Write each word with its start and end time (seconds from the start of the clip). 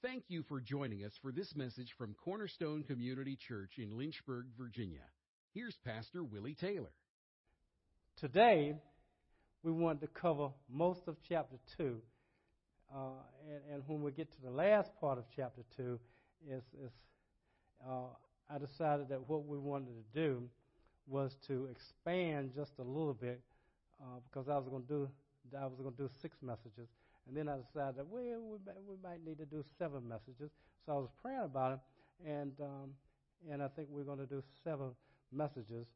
Thank 0.00 0.26
you 0.28 0.44
for 0.44 0.60
joining 0.60 1.04
us 1.04 1.10
for 1.22 1.32
this 1.32 1.56
message 1.56 1.92
from 1.98 2.14
Cornerstone 2.24 2.84
Community 2.84 3.36
Church 3.48 3.72
in 3.78 3.98
Lynchburg, 3.98 4.46
Virginia. 4.56 5.02
Here's 5.54 5.74
Pastor 5.84 6.22
Willie 6.22 6.54
Taylor. 6.54 6.92
Today, 8.20 8.76
we 9.64 9.72
want 9.72 10.00
to 10.02 10.06
cover 10.06 10.50
most 10.70 11.00
of 11.08 11.16
chapter 11.28 11.56
2. 11.78 11.96
Uh, 12.94 12.98
and, 13.50 13.74
and, 13.74 13.82
when 13.88 14.00
we 14.00 14.12
get 14.12 14.30
to 14.30 14.40
the 14.40 14.52
last 14.52 14.88
part 15.00 15.18
of 15.18 15.24
chapter 15.34 15.62
2, 15.76 15.98
is, 16.48 16.62
is 16.80 16.92
uh, 17.84 18.06
I 18.48 18.58
decided 18.58 19.08
that 19.08 19.28
what 19.28 19.46
we 19.46 19.58
wanted 19.58 19.88
to 19.88 20.20
do 20.20 20.42
was 21.08 21.34
to 21.48 21.68
expand 21.72 22.52
just 22.54 22.70
a 22.78 22.84
little 22.84 23.14
bit 23.14 23.40
uh, 24.00 24.20
because 24.30 24.48
I 24.48 24.58
was 24.58 24.68
going 24.68 24.82
to 24.82 24.88
do 24.88 25.08
I 25.58 25.64
was 25.64 25.80
going 25.80 25.94
to 25.94 26.02
do 26.02 26.08
six 26.20 26.36
messages, 26.42 26.88
and 27.28 27.36
then 27.36 27.48
I 27.48 27.56
decided 27.58 27.98
that 27.98 28.06
well 28.08 28.22
we, 28.22 28.58
we 28.88 28.96
might 29.02 29.24
need 29.24 29.38
to 29.38 29.44
do 29.44 29.62
seven 29.78 30.08
messages. 30.08 30.50
So 30.84 30.92
I 30.92 30.96
was 30.96 31.10
praying 31.22 31.42
about 31.44 31.72
it, 31.74 31.78
and 32.26 32.52
um, 32.60 32.90
and 33.50 33.62
I 33.62 33.68
think 33.68 33.88
we're 33.90 34.02
going 34.04 34.18
to 34.18 34.26
do 34.26 34.42
seven 34.64 34.90
messages, 35.32 35.86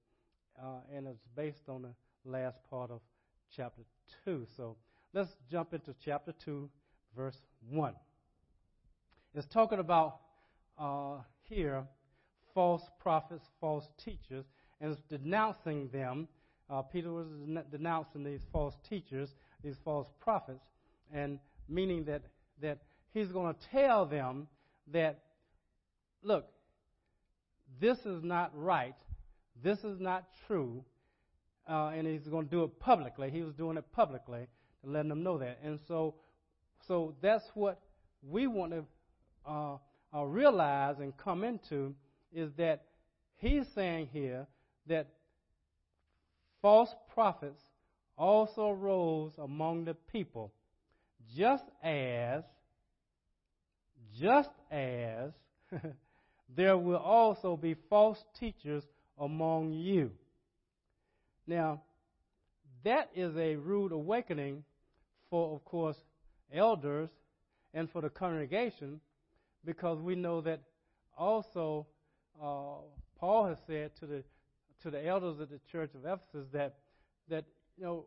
uh, 0.62 0.80
and 0.94 1.06
it's 1.06 1.24
based 1.34 1.68
on 1.68 1.82
the 1.82 2.30
last 2.30 2.58
part 2.68 2.90
of 2.90 3.00
chapter 3.56 3.82
two. 4.24 4.46
So 4.56 4.76
let's 5.14 5.30
jump 5.50 5.72
into 5.72 5.94
chapter 6.04 6.32
two, 6.44 6.68
verse 7.16 7.40
one. 7.70 7.94
It's 9.34 9.46
talking 9.46 9.78
about 9.78 10.18
uh, 10.78 11.18
here 11.48 11.84
false 12.54 12.82
prophets, 13.00 13.46
false 13.60 13.88
teachers, 14.04 14.44
and 14.80 14.92
it's 14.92 15.00
denouncing 15.08 15.88
them. 15.92 16.28
Uh, 16.68 16.82
Peter 16.82 17.10
was 17.10 17.26
denouncing 17.70 18.24
these 18.24 18.42
false 18.52 18.74
teachers, 18.88 19.30
these 19.64 19.76
false 19.84 20.08
prophets, 20.20 20.64
and 21.12 21.38
meaning 21.68 22.04
that, 22.04 22.22
that 22.60 22.78
he's 23.12 23.28
going 23.28 23.54
to 23.54 23.60
tell 23.70 24.06
them 24.06 24.48
that, 24.92 25.20
look, 26.22 26.46
this 27.80 27.98
is 27.98 28.22
not 28.22 28.50
right, 28.54 28.94
this 29.62 29.78
is 29.80 30.00
not 30.00 30.24
true, 30.46 30.84
uh, 31.68 31.92
and 31.94 32.06
he's 32.06 32.26
going 32.28 32.46
to 32.46 32.50
do 32.50 32.64
it 32.64 32.78
publicly. 32.80 33.30
He 33.30 33.42
was 33.42 33.54
doing 33.54 33.76
it 33.76 33.84
publicly 33.92 34.46
to 34.84 34.90
let 34.90 35.08
them 35.08 35.22
know 35.22 35.38
that. 35.38 35.58
And 35.64 35.78
so, 35.86 36.14
so 36.86 37.14
that's 37.22 37.44
what 37.54 37.80
we 38.28 38.46
want 38.46 38.72
to 38.72 38.84
uh, 39.46 39.76
uh, 40.14 40.24
realize 40.24 40.96
and 40.98 41.16
come 41.16 41.44
into 41.44 41.94
is 42.32 42.50
that 42.56 42.84
he's 43.36 43.64
saying 43.74 44.08
here 44.12 44.46
that 44.86 45.08
false 46.60 46.94
prophets 47.12 47.62
also 48.16 48.70
rose 48.70 49.32
among 49.38 49.84
the 49.84 49.94
people, 49.94 50.52
just 51.36 51.64
as, 51.82 52.42
just 54.20 54.50
as 54.70 55.30
there 56.56 56.76
will 56.76 56.96
also 56.96 57.56
be 57.56 57.76
false 57.88 58.22
teachers 58.38 58.84
among 59.18 59.72
you. 59.72 60.10
Now, 61.46 61.82
that 62.84 63.10
is 63.14 63.36
a 63.36 63.56
rude 63.56 63.92
awakening 63.92 64.64
for, 65.30 65.54
of 65.54 65.64
course, 65.64 65.96
elders 66.52 67.10
and 67.74 67.90
for 67.90 68.02
the 68.02 68.10
congregation 68.10 69.00
because 69.64 69.98
we 70.00 70.14
know 70.14 70.40
that 70.42 70.60
also 71.16 71.86
uh, 72.42 72.82
Paul 73.18 73.46
has 73.46 73.58
said 73.66 73.92
to 74.00 74.06
the 74.06 74.24
to 74.82 74.90
the 74.90 75.06
elders 75.06 75.38
of 75.38 75.48
the 75.48 75.60
church 75.70 75.90
of 75.94 76.04
Ephesus 76.04 76.48
that 76.52 76.74
that 77.28 77.44
you 77.76 77.84
know 77.84 78.06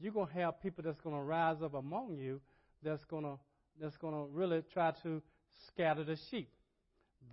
you're 0.00 0.12
going 0.12 0.28
to 0.28 0.34
have 0.34 0.60
people 0.62 0.84
that's 0.84 1.00
going 1.00 1.16
to 1.16 1.22
rise 1.22 1.56
up 1.62 1.74
among 1.74 2.16
you 2.16 2.40
that's 2.82 3.04
going 3.04 3.24
to 3.24 3.38
that's 3.80 3.96
going 3.96 4.14
to 4.14 4.30
really 4.32 4.62
try 4.72 4.92
to 5.02 5.20
scatter 5.66 6.02
the 6.04 6.16
sheep. 6.30 6.48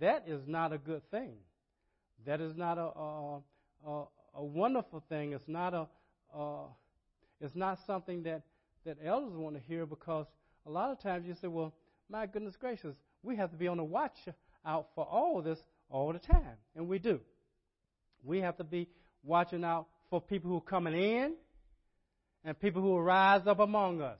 That 0.00 0.24
is 0.26 0.42
not 0.46 0.72
a 0.72 0.78
good 0.78 1.08
thing. 1.10 1.36
That 2.26 2.40
is 2.40 2.56
not 2.56 2.78
a 2.78 3.38
a, 3.86 4.04
a, 4.34 4.44
wonderful 4.44 5.02
thing. 5.08 5.32
It's 5.32 5.48
not 5.48 5.74
a 5.74 5.86
it's 7.40 7.54
not 7.54 7.78
something 7.86 8.22
that 8.24 8.42
that 8.84 8.98
elders 9.04 9.32
want 9.34 9.56
to 9.56 9.62
hear 9.62 9.86
because 9.86 10.26
a 10.66 10.70
lot 10.70 10.90
of 10.90 11.00
times 11.00 11.26
you 11.26 11.34
say, 11.40 11.48
well, 11.48 11.72
my 12.08 12.26
goodness 12.26 12.54
gracious, 12.58 12.96
we 13.22 13.36
have 13.36 13.50
to 13.50 13.56
be 13.56 13.68
on 13.68 13.78
the 13.78 13.84
watch 13.84 14.16
out 14.66 14.88
for 14.94 15.04
all 15.04 15.40
this 15.42 15.58
all 15.90 16.12
the 16.12 16.18
time, 16.18 16.56
and 16.74 16.88
we 16.88 16.98
do. 16.98 17.20
We 18.22 18.40
have 18.40 18.56
to 18.56 18.64
be 18.64 18.88
watching 19.22 19.64
out 19.64 19.86
for 20.10 20.20
people 20.20 20.50
who 20.50 20.58
are 20.58 20.62
coming 20.62 20.94
in 20.94 21.34
and 22.44 22.58
people 22.58 22.82
who 22.82 22.88
will 22.88 23.02
rise 23.02 23.46
up 23.46 23.58
among 23.58 24.00
us. 24.02 24.18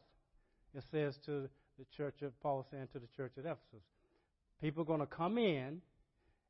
It 0.75 0.83
says 0.91 1.17
to 1.27 1.49
the 1.79 1.85
church 1.97 2.23
of 2.23 2.39
Paul 2.41 2.67
saying 2.71 2.89
to 2.93 2.99
the 2.99 3.09
church 3.17 3.33
at 3.39 3.45
Ephesus, 3.45 3.85
people 4.61 4.83
are 4.83 4.87
going 4.87 5.01
to 5.01 5.07
come 5.07 5.39
in 5.39 5.81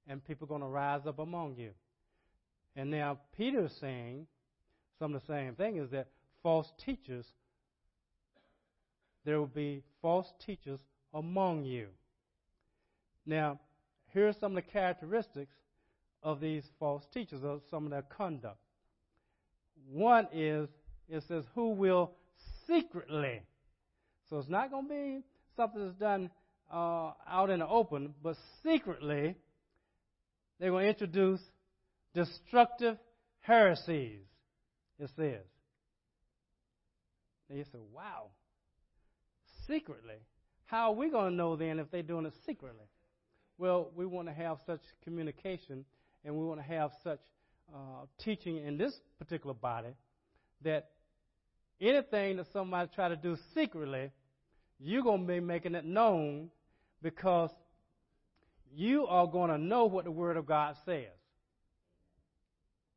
and 0.07 0.25
people 0.25 0.47
are 0.47 0.49
going 0.49 0.61
to 0.61 0.67
rise 0.67 1.03
up 1.07 1.19
among 1.19 1.57
you. 1.57 1.71
And 2.77 2.91
now 2.91 3.19
Peter 3.37 3.67
is 3.67 3.73
saying 3.81 4.27
some 4.99 5.15
of 5.15 5.21
the 5.21 5.33
same 5.33 5.55
thing 5.55 5.77
is 5.77 5.91
that 5.91 6.09
false 6.43 6.71
teachers, 6.85 7.27
there 9.25 9.39
will 9.39 9.47
be 9.47 9.83
false 10.03 10.27
teachers 10.45 10.81
among 11.13 11.65
you. 11.65 11.89
Now, 13.27 13.61
here 14.13 14.29
are 14.29 14.35
some 14.39 14.57
of 14.57 14.65
the 14.65 14.71
characteristics 14.71 15.55
of 16.23 16.41
these 16.41 16.65
false 16.79 17.05
teachers, 17.13 17.41
of 17.43 17.63
some 17.71 17.85
of 17.85 17.91
their 17.91 18.03
conduct. 18.03 18.59
One 19.91 20.29
is, 20.33 20.69
it 21.09 21.23
says, 21.29 21.45
who 21.55 21.71
will 21.71 22.13
secretly. 22.67 23.43
So 24.31 24.39
it's 24.39 24.49
not 24.49 24.71
going 24.71 24.89
to 24.89 24.89
be 24.89 25.21
something 25.57 25.85
that's 25.85 25.99
done 25.99 26.31
uh, 26.73 27.13
out 27.29 27.51
in 27.51 27.61
the 27.61 27.69
open, 27.69 28.15
but 28.23 28.37
secretly, 28.63 29.37
they're 30.59 30.71
going 30.71 30.85
to 30.85 30.89
introduce 30.89 31.41
destructive 32.15 32.97
heresies, 33.41 34.21
it 34.99 35.11
says. 35.17 35.45
And 37.49 37.59
you 37.59 37.65
say, 37.65 37.79
wow, 37.93 38.29
secretly. 39.67 40.17
How 40.67 40.91
are 40.91 40.95
we 40.95 41.11
going 41.11 41.31
to 41.31 41.37
know 41.37 41.57
then 41.57 41.79
if 41.79 41.91
they're 41.91 42.03
doing 42.03 42.27
it 42.27 42.33
secretly? 42.47 42.87
Well, 43.59 43.91
we 43.95 44.07
want 44.07 44.29
to 44.29 44.35
have 44.35 44.59
such 44.67 44.81
communication 45.05 45.85
and 46.25 46.35
we 46.35 46.45
want 46.45 46.61
to 46.61 46.67
have 46.67 46.91
such 47.05 47.21
uh, 47.73 48.07
teaching 48.25 48.57
in 48.57 48.79
this 48.79 48.99
particular 49.19 49.55
body 49.55 49.91
that 50.63 50.91
anything 51.81 52.37
that 52.37 52.47
somebody 52.53 52.91
try 52.95 53.09
to 53.09 53.17
do 53.17 53.37
secretly, 53.55 54.11
you're 54.79 55.03
going 55.03 55.23
to 55.23 55.27
be 55.27 55.41
making 55.41 55.75
it 55.75 55.85
known 55.85 56.51
because 57.03 57.51
you 58.75 59.07
are 59.07 59.27
going 59.27 59.51
to 59.51 59.59
know 59.59 59.85
what 59.85 60.05
the 60.05 60.11
Word 60.11 60.37
of 60.37 60.47
God 60.47 60.77
says. 60.85 61.13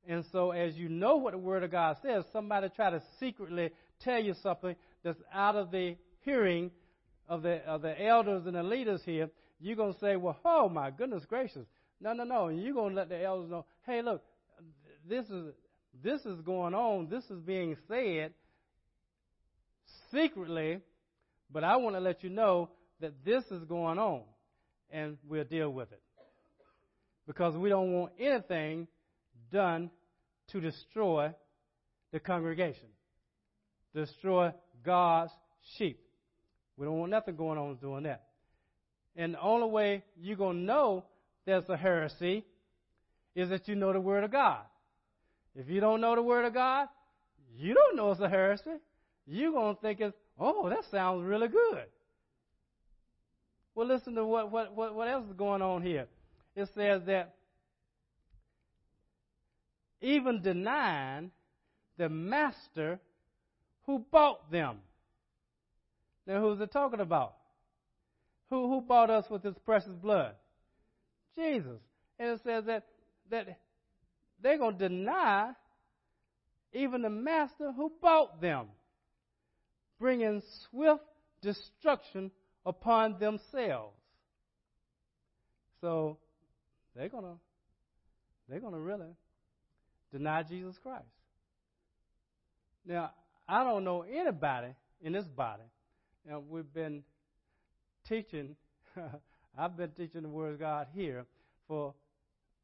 And 0.07 0.23
so, 0.31 0.51
as 0.51 0.75
you 0.75 0.87
know 0.87 1.17
what 1.17 1.33
the 1.33 1.37
Word 1.37 1.63
of 1.63 1.71
God 1.71 1.97
says, 2.01 2.23
somebody 2.31 2.69
try 2.69 2.89
to 2.89 3.01
secretly 3.19 3.71
tell 3.99 4.21
you 4.21 4.33
something 4.41 4.75
that's 5.03 5.19
out 5.33 5.55
of 5.55 5.71
the 5.71 5.97
hearing 6.21 6.71
of 7.27 7.41
the, 7.41 7.57
of 7.65 7.81
the 7.81 8.01
elders 8.01 8.45
and 8.45 8.55
the 8.55 8.63
leaders 8.63 9.01
here, 9.05 9.29
you're 9.59 9.75
going 9.75 9.93
to 9.93 9.99
say, 9.99 10.15
well, 10.15 10.37
oh 10.45 10.69
my 10.69 10.91
goodness 10.91 11.25
gracious. 11.25 11.65
No, 11.99 12.13
no, 12.13 12.23
no. 12.23 12.47
And 12.47 12.61
you're 12.61 12.73
going 12.73 12.91
to 12.91 12.95
let 12.95 13.09
the 13.09 13.21
elders 13.21 13.49
know, 13.49 13.65
hey, 13.85 14.01
look, 14.01 14.23
this 15.07 15.25
is, 15.25 15.53
this 16.03 16.25
is 16.25 16.39
going 16.41 16.73
on. 16.73 17.09
This 17.09 17.23
is 17.25 17.39
being 17.41 17.75
said 17.87 18.33
secretly, 20.11 20.79
but 21.51 21.63
I 21.63 21.77
want 21.77 21.95
to 21.95 21.99
let 21.99 22.23
you 22.23 22.29
know 22.29 22.69
that 22.99 23.13
this 23.23 23.43
is 23.51 23.63
going 23.65 23.99
on, 23.99 24.21
and 24.89 25.17
we'll 25.27 25.43
deal 25.43 25.69
with 25.69 25.91
it. 25.91 26.01
Because 27.27 27.55
we 27.55 27.69
don't 27.69 27.91
want 27.91 28.13
anything 28.19 28.87
done 29.51 29.89
to 30.51 30.61
destroy 30.61 31.33
the 32.11 32.19
congregation, 32.19 32.87
destroy 33.93 34.51
God's 34.85 35.31
sheep. 35.77 35.99
We 36.77 36.85
don't 36.85 36.99
want 36.99 37.11
nothing 37.11 37.35
going 37.35 37.57
on 37.57 37.75
doing 37.75 38.03
that. 38.03 38.23
And 39.15 39.33
the 39.33 39.41
only 39.41 39.67
way 39.67 40.03
you're 40.15 40.37
going 40.37 40.57
to 40.57 40.63
know 40.63 41.05
there's 41.45 41.67
a 41.69 41.75
heresy 41.75 42.45
is 43.35 43.49
that 43.49 43.67
you 43.67 43.75
know 43.75 43.91
the 43.91 43.99
Word 43.99 44.23
of 44.23 44.31
God. 44.31 44.61
If 45.55 45.69
you 45.69 45.79
don't 45.79 46.01
know 46.01 46.15
the 46.15 46.21
Word 46.21 46.45
of 46.45 46.53
God, 46.53 46.87
you 47.55 47.73
don't 47.73 47.95
know 47.95 48.11
it's 48.11 48.21
a 48.21 48.29
heresy. 48.29 48.79
You're 49.27 49.51
going 49.51 49.75
to 49.75 49.81
think 49.81 49.99
it's, 49.99 50.15
oh, 50.39 50.69
that 50.69 50.85
sounds 50.89 51.23
really 51.25 51.49
good. 51.49 51.85
Well, 53.75 53.87
listen 53.87 54.15
to 54.15 54.25
what, 54.25 54.51
what, 54.51 54.75
what, 54.75 54.95
what 54.95 55.07
else 55.07 55.25
is 55.27 55.33
going 55.33 55.61
on 55.61 55.83
here. 55.83 56.07
It 56.55 56.69
says 56.73 57.03
that 57.05 57.35
even 60.01 60.41
denying 60.41 61.31
the 61.97 62.09
master 62.09 62.99
who 63.85 64.03
bought 64.11 64.51
them. 64.51 64.77
Now, 66.25 66.41
who's 66.41 66.59
it 66.59 66.71
talking 66.71 66.99
about? 66.99 67.35
Who, 68.49 68.69
who 68.69 68.81
bought 68.81 69.09
us 69.09 69.25
with 69.29 69.43
his 69.43 69.55
precious 69.65 69.93
blood? 70.01 70.35
Jesus. 71.35 71.79
And 72.19 72.29
it 72.29 72.41
says 72.43 72.65
that, 72.65 72.85
that 73.29 73.59
they're 74.41 74.57
going 74.57 74.77
to 74.77 74.89
deny 74.89 75.51
even 76.73 77.01
the 77.01 77.09
master 77.09 77.71
who 77.71 77.91
bought 78.01 78.41
them, 78.41 78.67
bringing 79.99 80.41
swift 80.69 81.03
destruction 81.41 82.31
upon 82.65 83.19
themselves. 83.19 83.95
So 85.81 86.17
they're 86.95 87.09
gonna 87.09 87.35
they're 88.49 88.59
gonna 88.59 88.79
really 88.79 89.15
deny 90.11 90.43
Jesus 90.43 90.77
Christ. 90.81 91.05
Now, 92.85 93.11
I 93.47 93.63
don't 93.63 93.83
know 93.83 94.03
anybody 94.03 94.73
in 95.01 95.13
this 95.13 95.25
body. 95.25 95.63
Now, 96.27 96.41
we've 96.47 96.71
been 96.73 97.03
teaching, 98.07 98.55
I've 99.57 99.75
been 99.77 99.91
teaching 99.91 100.23
the 100.23 100.29
Word 100.29 100.53
of 100.53 100.59
God 100.59 100.87
here 100.93 101.25
for 101.67 101.93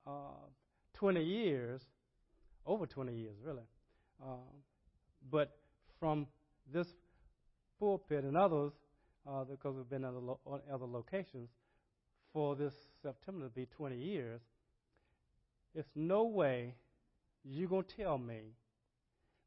uh, 0.08 0.48
20 0.96 1.24
years, 1.24 1.82
over 2.66 2.86
20 2.86 3.14
years, 3.14 3.36
really. 3.44 3.64
Um, 4.22 4.40
but 5.30 5.56
from 6.00 6.28
this 6.74 6.88
pulpit 7.84 8.24
and 8.24 8.38
others, 8.38 8.72
uh, 9.30 9.44
because 9.44 9.76
we've 9.76 9.90
been 9.90 10.06
at 10.06 10.14
lo- 10.14 10.40
other 10.72 10.86
locations, 10.86 11.50
for 12.32 12.56
this 12.56 12.74
September 13.02 13.46
to 13.46 13.52
be 13.52 13.68
20 13.78 13.98
years, 13.98 14.40
it's 15.76 15.90
no 15.96 16.24
way 16.24 16.76
you're 17.44 17.68
going 17.68 17.84
to 17.84 18.04
tell 18.04 18.18
me 18.18 18.40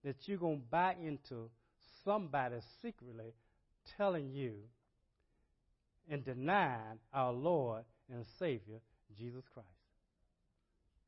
that 0.05 0.17
you're 0.27 0.39
going 0.39 0.61
to 0.61 0.67
buy 0.71 0.95
into 1.03 1.49
somebody 2.05 2.57
secretly 2.83 3.33
telling 3.97 4.31
you 4.31 4.53
and 6.11 6.25
denying 6.25 6.99
our 7.13 7.33
Lord 7.33 7.85
and 8.13 8.25
Savior, 8.39 8.81
Jesus 9.19 9.45
Christ. 9.53 9.69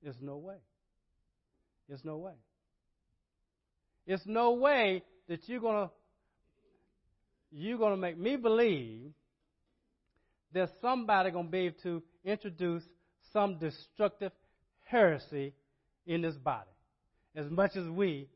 There's 0.02 0.20
no 0.20 0.38
way. 0.38 0.56
There's 1.88 2.04
no 2.04 2.16
way. 2.16 2.32
There's 4.06 4.26
no 4.26 4.52
way 4.52 5.02
that 5.28 5.46
you're 5.46 5.60
going 5.60 5.88
to 5.88 5.94
you're 7.50 7.78
going 7.78 7.92
to 7.92 7.96
make 7.96 8.18
me 8.18 8.36
believe 8.36 9.12
that 10.52 10.70
somebody 10.80 11.30
going 11.30 11.46
to 11.46 11.50
be 11.50 11.58
able 11.58 11.76
to 11.82 12.02
introduce 12.24 12.82
some 13.32 13.58
destructive 13.58 14.32
heresy 14.84 15.52
in 16.06 16.22
this 16.22 16.34
body 16.36 16.70
as 17.36 17.50
much 17.50 17.76
as 17.76 17.86
we 17.88 18.28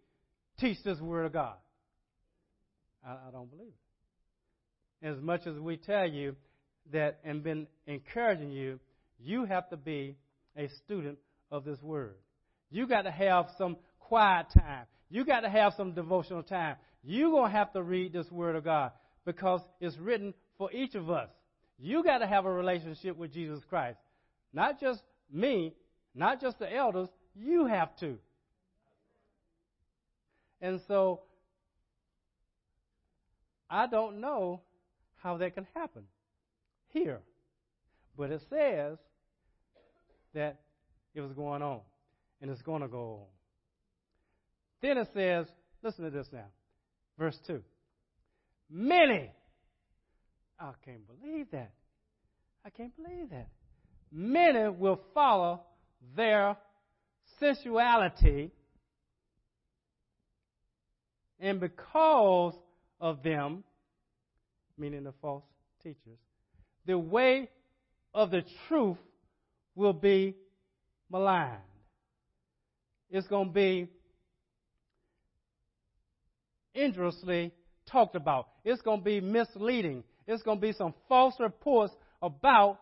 teach 0.58 0.78
this 0.84 1.00
word 1.00 1.26
of 1.26 1.32
God. 1.32 1.56
I, 3.06 3.12
I 3.12 3.30
don't 3.32 3.50
believe 3.50 3.72
it. 3.72 5.06
As 5.06 5.20
much 5.20 5.46
as 5.46 5.58
we 5.58 5.76
tell 5.76 6.08
you 6.08 6.36
that 6.92 7.18
and 7.24 7.42
been 7.42 7.66
encouraging 7.86 8.52
you, 8.52 8.78
you 9.18 9.44
have 9.44 9.68
to 9.70 9.76
be 9.76 10.16
a 10.56 10.68
student 10.84 11.18
of 11.50 11.64
this 11.64 11.80
word. 11.82 12.14
You 12.70 12.86
got 12.86 13.02
to 13.02 13.10
have 13.10 13.46
some 13.58 13.76
quiet 13.98 14.46
time. 14.56 14.86
You 15.10 15.24
got 15.24 15.40
to 15.40 15.50
have 15.50 15.74
some 15.76 15.92
devotional 15.92 16.42
time. 16.42 16.76
You're 17.02 17.30
going 17.30 17.50
to 17.50 17.56
have 17.56 17.72
to 17.72 17.82
read 17.82 18.12
this 18.12 18.30
word 18.30 18.56
of 18.56 18.64
God 18.64 18.92
because 19.24 19.60
it's 19.80 19.96
written 19.98 20.34
for 20.58 20.72
each 20.72 20.94
of 20.94 21.10
us. 21.10 21.28
You 21.78 22.02
got 22.02 22.18
to 22.18 22.26
have 22.26 22.44
a 22.44 22.52
relationship 22.52 23.16
with 23.16 23.32
Jesus 23.32 23.60
Christ. 23.68 23.98
Not 24.52 24.80
just 24.80 25.02
me, 25.32 25.74
not 26.14 26.40
just 26.40 26.58
the 26.58 26.72
elders, 26.72 27.08
you 27.34 27.66
have 27.66 27.96
to. 27.96 28.18
And 30.60 30.80
so 30.86 31.22
I 33.68 33.86
don't 33.86 34.20
know 34.20 34.60
how 35.22 35.38
that 35.38 35.54
can 35.54 35.66
happen 35.74 36.02
here. 36.88 37.20
But 38.16 38.30
it 38.30 38.42
says 38.50 38.98
that 40.34 40.60
it 41.14 41.20
was 41.20 41.32
going 41.32 41.62
on, 41.62 41.80
and 42.40 42.50
it's 42.50 42.62
going 42.62 42.82
to 42.82 42.88
go 42.88 43.22
on. 43.22 43.26
Then 44.82 44.98
it 44.98 45.08
says, 45.14 45.46
listen 45.82 46.04
to 46.04 46.10
this 46.10 46.28
now, 46.32 46.46
verse 47.18 47.38
2. 47.46 47.62
Many, 48.74 49.30
I 50.58 50.70
can't 50.82 51.02
believe 51.06 51.50
that. 51.52 51.72
I 52.64 52.70
can't 52.70 52.96
believe 52.96 53.28
that. 53.30 53.48
Many 54.10 54.70
will 54.70 55.00
follow 55.12 55.60
their 56.16 56.56
sensuality 57.38 58.50
and 61.42 61.58
because 61.58 62.54
of 63.00 63.22
them, 63.24 63.64
meaning 64.78 65.02
the 65.02 65.12
false 65.20 65.42
teachers, 65.82 66.18
the 66.86 66.96
way 66.96 67.50
of 68.14 68.30
the 68.30 68.44
truth 68.68 68.96
will 69.74 69.92
be 69.92 70.36
maligned. 71.10 71.58
It's 73.10 73.26
going 73.26 73.48
to 73.48 73.52
be 73.52 73.88
injuriously 76.74 77.52
talked 77.90 78.16
about. 78.16 78.48
It's 78.64 78.82
going 78.82 79.00
to 79.00 79.04
be 79.04 79.20
misleading. 79.20 80.04
It's 80.26 80.42
going 80.42 80.58
to 80.58 80.66
be 80.66 80.72
some 80.72 80.94
false 81.08 81.34
reports 81.38 81.92
about 82.20 82.78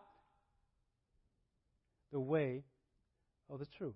the 2.11 2.19
way 2.19 2.63
of 3.49 3.59
the 3.59 3.65
truth. 3.77 3.95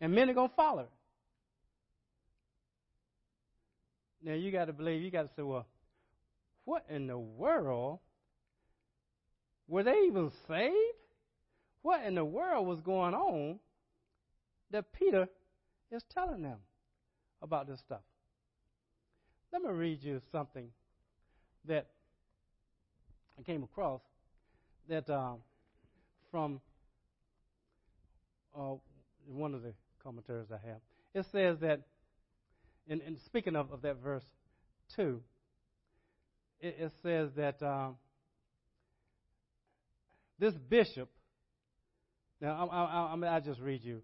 And 0.00 0.14
many 0.14 0.32
are 0.32 0.34
going 0.34 0.50
to 0.50 0.54
follow 0.54 0.82
it. 0.82 0.90
Now 4.22 4.34
you 4.34 4.50
got 4.50 4.66
to 4.66 4.72
believe, 4.72 5.02
you 5.02 5.10
got 5.10 5.22
to 5.22 5.30
say, 5.36 5.42
well, 5.42 5.66
what 6.64 6.84
in 6.88 7.06
the 7.06 7.18
world? 7.18 7.98
Were 9.68 9.82
they 9.82 9.96
even 10.06 10.30
saved? 10.48 10.74
What 11.82 12.04
in 12.04 12.14
the 12.14 12.24
world 12.24 12.66
was 12.66 12.80
going 12.80 13.14
on 13.14 13.58
that 14.70 14.92
Peter 14.92 15.28
is 15.90 16.02
telling 16.14 16.42
them 16.42 16.58
about 17.42 17.66
this 17.66 17.80
stuff? 17.80 18.00
Let 19.54 19.62
me 19.62 19.70
read 19.70 20.02
you 20.02 20.20
something 20.32 20.66
that 21.68 21.86
I 23.38 23.42
came 23.42 23.62
across 23.62 24.00
that 24.88 25.08
um, 25.08 25.36
from 26.32 26.60
uh, 28.58 28.72
one 29.28 29.54
of 29.54 29.62
the 29.62 29.72
commentaries 30.02 30.48
I 30.50 30.58
have. 30.66 30.78
It 31.14 31.24
says 31.30 31.58
that 31.60 31.82
in, 32.88 33.00
and 33.02 33.16
speaking 33.26 33.54
of, 33.54 33.70
of 33.70 33.82
that 33.82 34.02
verse 34.02 34.24
2, 34.96 35.20
it, 36.60 36.76
it 36.80 36.92
says 37.04 37.30
that 37.36 37.62
um, 37.62 37.94
this 40.40 40.54
bishop, 40.68 41.10
now 42.40 42.68
I, 42.72 42.76
I, 42.76 43.14
I, 43.14 43.36
I 43.36 43.38
just 43.38 43.60
read 43.60 43.84
you 43.84 44.02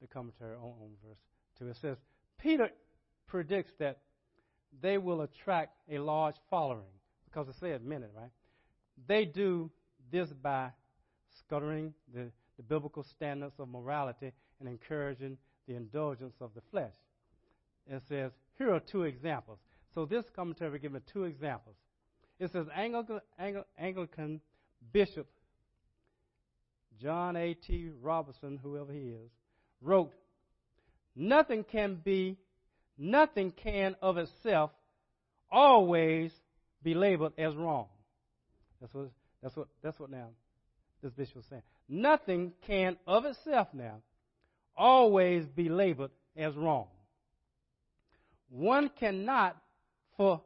the 0.00 0.06
commentary 0.06 0.54
on, 0.54 0.62
on 0.62 0.90
verse 1.04 1.18
2. 1.58 1.66
It 1.66 1.76
says, 1.82 1.96
Peter 2.38 2.68
predicts 3.26 3.72
that 3.80 3.98
they 4.80 4.98
will 4.98 5.22
attract 5.22 5.76
a 5.90 5.98
large 5.98 6.36
following, 6.50 6.84
because 7.26 7.48
it 7.48 7.56
said 7.58 7.84
many, 7.84 8.06
right? 8.16 8.30
They 9.06 9.24
do 9.24 9.70
this 10.10 10.32
by 10.32 10.70
scuttering 11.38 11.94
the, 12.14 12.30
the 12.56 12.62
biblical 12.62 13.02
standards 13.02 13.54
of 13.58 13.68
morality 13.68 14.32
and 14.60 14.68
encouraging 14.68 15.38
the 15.66 15.74
indulgence 15.74 16.34
of 16.40 16.50
the 16.54 16.60
flesh 16.70 16.92
it 17.90 18.02
says, 18.08 18.32
here 18.58 18.72
are 18.72 18.80
two 18.80 19.04
examples. 19.04 19.58
So 19.94 20.04
this 20.04 20.24
commentary 20.34 20.78
gives 20.78 20.96
two 21.12 21.24
examples. 21.24 21.76
It 22.38 22.50
says 22.52 22.66
Anglican, 22.74 23.20
Anglican 23.78 24.40
Bishop 24.92 25.26
John 27.00 27.36
A. 27.36 27.54
T. 27.54 27.90
Robertson, 28.00 28.58
whoever 28.62 28.92
he 28.92 29.08
is, 29.08 29.30
wrote, 29.80 30.12
Nothing 31.16 31.64
can 31.64 31.96
be, 31.96 32.38
nothing 32.98 33.52
can 33.52 33.96
of 34.02 34.18
itself 34.18 34.70
always 35.50 36.32
be 36.82 36.94
labeled 36.94 37.32
as 37.38 37.54
wrong. 37.54 37.86
That's 38.80 38.92
what, 38.94 39.10
that's 39.42 39.56
what, 39.56 39.68
that's 39.82 39.98
what 40.00 40.10
now 40.10 40.28
this 41.02 41.12
bishop 41.12 41.38
is 41.38 41.44
saying. 41.50 41.62
Nothing 41.88 42.52
can 42.66 42.96
of 43.06 43.24
itself 43.24 43.68
now 43.72 44.02
always 44.76 45.46
be 45.46 45.68
labeled 45.68 46.10
as 46.36 46.54
wrong. 46.56 46.86
One 48.48 48.90
cannot, 48.98 49.56
for 50.16 50.40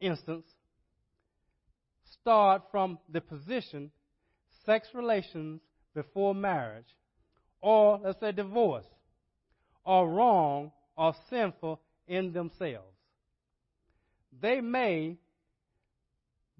instance, 0.00 0.46
start 2.20 2.62
from 2.70 2.98
the 3.10 3.20
position 3.20 3.90
sex 4.64 4.88
relations 4.94 5.60
before 5.94 6.34
marriage, 6.34 6.96
or 7.60 8.00
let's 8.02 8.20
say 8.20 8.32
divorce, 8.32 8.86
are 9.84 10.06
wrong 10.06 10.70
or 10.96 11.14
sinful 11.30 11.80
in 12.12 12.30
themselves. 12.34 12.94
They 14.38 14.60
may 14.60 15.16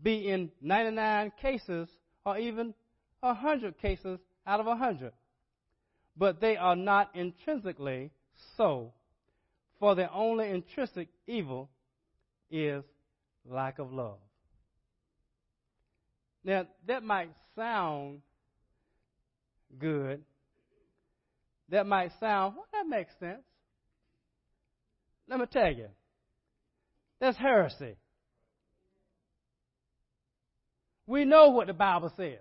be 0.03 0.29
in 0.29 0.51
99 0.63 1.33
cases 1.43 1.89
or 2.25 2.39
even 2.39 2.73
100 3.21 3.79
cases 3.79 4.19
out 4.47 4.61
of 4.61 4.67
100, 4.67 5.13
but 6.17 6.41
they 6.41 6.57
are 6.57 6.75
not 6.75 7.11
intrinsically 7.15 8.11
so 8.57 8.95
for 9.79 9.95
the 9.95 10.11
only 10.11 10.49
intrinsic 10.49 11.09
evil 11.27 11.69
is 12.51 12.83
lack 13.45 13.79
of 13.79 13.93
love. 13.93 14.19
Now, 16.45 16.67
that 16.87 17.05
might 17.05 17.31
sound 17.55 18.23
good. 19.79 20.23
That 21.69 21.87
might 21.87 22.11
sound, 22.19 22.55
well, 22.57 22.67
that 22.73 22.89
makes 22.89 23.13
sense. 23.21 23.43
Let 25.29 25.41
me 25.41 25.47
tell 25.51 25.73
you, 25.73 25.89
that's 27.21 27.37
heresy. 27.37 27.97
We 31.07 31.25
know 31.25 31.51
what 31.51 31.67
the 31.67 31.73
Bible 31.73 32.13
says. 32.17 32.39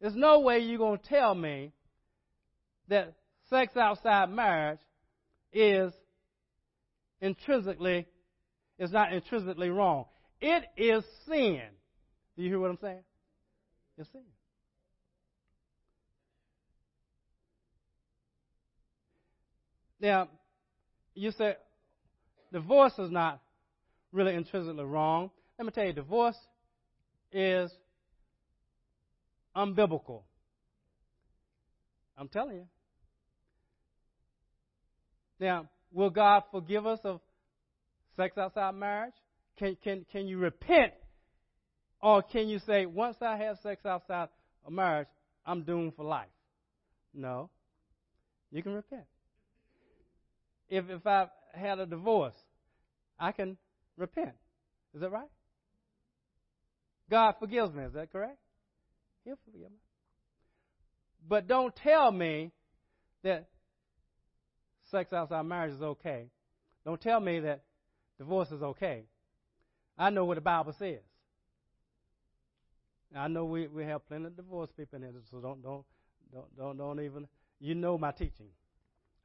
There's 0.00 0.16
no 0.16 0.40
way 0.40 0.60
you're 0.60 0.78
going 0.78 0.98
to 0.98 1.08
tell 1.08 1.34
me 1.34 1.72
that 2.88 3.14
sex 3.50 3.76
outside 3.76 4.30
marriage 4.30 4.80
is 5.52 5.92
intrinsically 7.20 8.06
is 8.78 8.90
not 8.90 9.12
intrinsically 9.12 9.68
wrong. 9.68 10.06
It 10.40 10.64
is 10.76 11.04
sin. 11.26 11.60
Do 12.36 12.42
you 12.42 12.48
hear 12.48 12.58
what 12.58 12.70
I'm 12.70 12.78
saying? 12.80 13.02
It's 13.98 14.10
sin. 14.10 14.22
Now, 20.00 20.28
you 21.20 21.32
say 21.32 21.54
divorce 22.52 22.94
is 22.98 23.10
not 23.10 23.40
really 24.12 24.34
intrinsically 24.34 24.84
wrong. 24.84 25.30
Let 25.58 25.66
me 25.66 25.72
tell 25.72 25.84
you, 25.84 25.92
divorce 25.92 26.36
is 27.30 27.70
unbiblical. 29.54 30.22
I'm 32.16 32.28
telling 32.28 32.56
you. 32.56 32.66
Now, 35.38 35.68
will 35.92 36.10
God 36.10 36.44
forgive 36.50 36.86
us 36.86 37.00
of 37.04 37.20
sex 38.16 38.36
outside 38.38 38.74
marriage? 38.74 39.14
Can, 39.58 39.76
can, 39.82 40.06
can 40.10 40.26
you 40.26 40.38
repent? 40.38 40.92
Or 42.02 42.22
can 42.22 42.48
you 42.48 42.60
say, 42.66 42.86
once 42.86 43.16
I 43.20 43.36
have 43.36 43.58
sex 43.62 43.84
outside 43.84 44.28
of 44.64 44.72
marriage, 44.72 45.08
I'm 45.44 45.64
doomed 45.64 45.94
for 45.96 46.04
life? 46.04 46.28
No. 47.12 47.50
You 48.50 48.62
can 48.62 48.72
repent. 48.72 49.04
If, 50.70 50.88
if 50.88 51.06
I've 51.06 51.28
had 51.52 51.80
a 51.80 51.86
divorce, 51.86 52.34
I 53.18 53.32
can 53.32 53.58
repent. 53.96 54.32
Is 54.94 55.00
that 55.00 55.10
right? 55.10 55.28
God 57.10 57.34
forgives 57.40 57.74
me. 57.74 57.84
Is 57.84 57.92
that 57.94 58.12
correct? 58.12 58.38
He'll 59.24 59.38
forgive 59.44 59.70
me. 59.70 59.78
But 61.28 61.48
don't 61.48 61.74
tell 61.74 62.10
me 62.10 62.52
that 63.22 63.48
sex 64.90 65.12
outside 65.12 65.42
marriage 65.42 65.74
is 65.74 65.82
okay. 65.82 66.30
Don't 66.84 67.00
tell 67.00 67.20
me 67.20 67.40
that 67.40 67.62
divorce 68.18 68.50
is 68.50 68.62
okay. 68.62 69.04
I 69.98 70.10
know 70.10 70.24
what 70.24 70.36
the 70.36 70.40
Bible 70.40 70.74
says. 70.78 71.00
I 73.14 73.28
know 73.28 73.44
we, 73.44 73.66
we 73.66 73.84
have 73.84 74.06
plenty 74.06 74.26
of 74.26 74.36
divorce 74.36 74.70
people 74.76 74.96
in 74.96 75.02
here, 75.02 75.12
so 75.30 75.40
don't 75.40 75.62
don't 75.62 75.84
don't 76.32 76.56
don't 76.56 76.76
don't 76.78 77.00
even 77.04 77.26
you 77.58 77.74
know 77.74 77.98
my 77.98 78.12
teaching. 78.12 78.46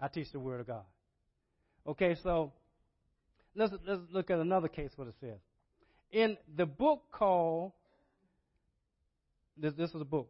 I 0.02 0.08
teach 0.08 0.32
the 0.32 0.40
word 0.40 0.60
of 0.60 0.68
God. 0.68 0.84
Okay, 1.88 2.16
so 2.24 2.52
let's 3.56 3.74
let's 3.86 4.02
look 4.12 4.32
at 4.32 4.40
another 4.40 4.68
case 4.68 4.92
what 4.96 5.08
it 5.08 5.16
says. 5.20 5.38
In 6.12 6.38
the 6.56 6.66
book 6.66 7.04
called 7.12 7.74
this 9.58 9.74
this 9.78 9.94
is 9.94 10.02
a 10.02 10.06
book. 10.06 10.30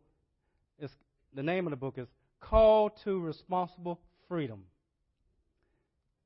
It's 0.80 0.94
the 1.34 1.44
name 1.44 1.66
of 1.68 1.72
the 1.72 1.78
book 1.78 1.98
is 1.98 2.08
Call 2.42 2.90
to 3.04 3.20
Responsible 3.20 4.00
Freedom. 4.28 4.64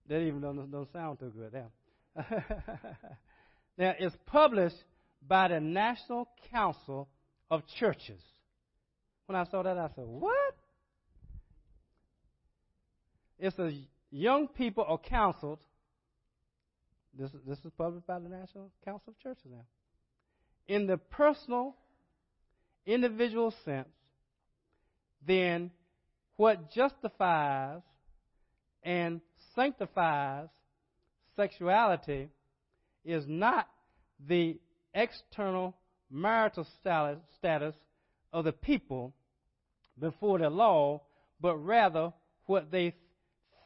That 0.07 0.21
even 0.21 0.41
doesn't, 0.41 0.71
don't 0.71 0.91
sound 0.91 1.19
too 1.19 1.31
good. 1.35 1.53
Now, 1.53 2.25
now 3.77 3.93
it's 3.99 4.15
published 4.25 4.83
by 5.27 5.49
the 5.49 5.59
National 5.59 6.27
Council 6.51 7.07
of 7.51 7.61
Churches. 7.79 8.21
When 9.27 9.35
I 9.35 9.43
saw 9.45 9.61
that, 9.61 9.77
I 9.77 9.89
said, 9.95 10.05
"What?" 10.05 10.55
It's 13.37 13.57
a 13.59 13.71
young 14.11 14.47
people 14.47 14.85
are 14.87 14.97
counseled. 14.97 15.59
This, 17.17 17.31
this 17.47 17.59
is 17.59 17.71
published 17.77 18.07
by 18.07 18.19
the 18.19 18.29
National 18.29 18.71
Council 18.85 19.13
of 19.13 19.19
Churches 19.19 19.45
now. 19.49 19.65
In 20.67 20.87
the 20.87 20.97
personal, 20.97 21.75
individual 22.85 23.53
sense, 23.65 23.89
then 25.25 25.71
what 26.37 26.71
justifies 26.71 27.81
and 28.83 29.21
sanctifies 29.55 30.47
sexuality 31.35 32.29
is 33.03 33.25
not 33.27 33.67
the 34.27 34.59
external 34.93 35.75
marital 36.09 36.65
status 37.37 37.75
of 38.31 38.45
the 38.45 38.51
people 38.51 39.13
before 39.99 40.39
the 40.39 40.49
law, 40.49 41.01
but 41.41 41.57
rather 41.57 42.13
what 42.45 42.71
they 42.71 42.93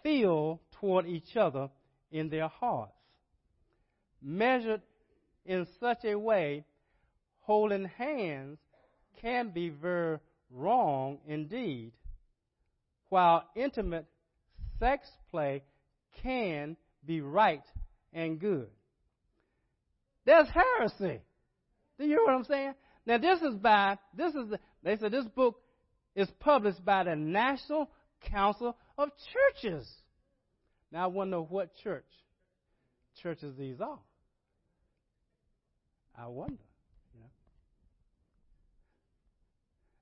feel 0.03 0.61
toward 0.79 1.07
each 1.07 1.35
other 1.35 1.69
in 2.11 2.29
their 2.29 2.47
hearts. 2.47 2.93
Measured 4.21 4.81
in 5.45 5.65
such 5.79 6.05
a 6.05 6.15
way, 6.15 6.63
holding 7.39 7.85
hands 7.85 8.59
can 9.21 9.49
be 9.49 9.69
very 9.69 10.19
wrong 10.51 11.17
indeed, 11.25 11.91
while 13.09 13.43
intimate 13.55 14.05
sex 14.79 15.07
play 15.31 15.63
can 16.21 16.77
be 17.05 17.21
right 17.21 17.63
and 18.13 18.39
good. 18.39 18.67
That's 20.25 20.49
heresy. 20.49 21.21
Do 21.97 22.05
you 22.05 22.11
hear 22.11 22.23
what 22.23 22.33
I'm 22.33 22.45
saying? 22.45 22.73
Now 23.05 23.17
this 23.17 23.41
is 23.41 23.55
by 23.55 23.97
this 24.15 24.33
is 24.33 24.49
the, 24.49 24.59
they 24.83 24.97
said 24.97 25.11
this 25.11 25.25
book 25.25 25.59
is 26.15 26.29
published 26.39 26.83
by 26.85 27.03
the 27.03 27.15
National 27.15 27.89
Council 28.31 28.77
of 28.97 29.09
Churches. 29.33 29.89
Now 30.91 31.05
I 31.05 31.07
wonder 31.07 31.41
what 31.41 31.75
church 31.83 32.05
churches 33.21 33.53
these 33.57 33.79
are. 33.81 33.99
I 36.17 36.27
wonder. 36.27 36.61
You 37.13 37.21
know? 37.21 37.29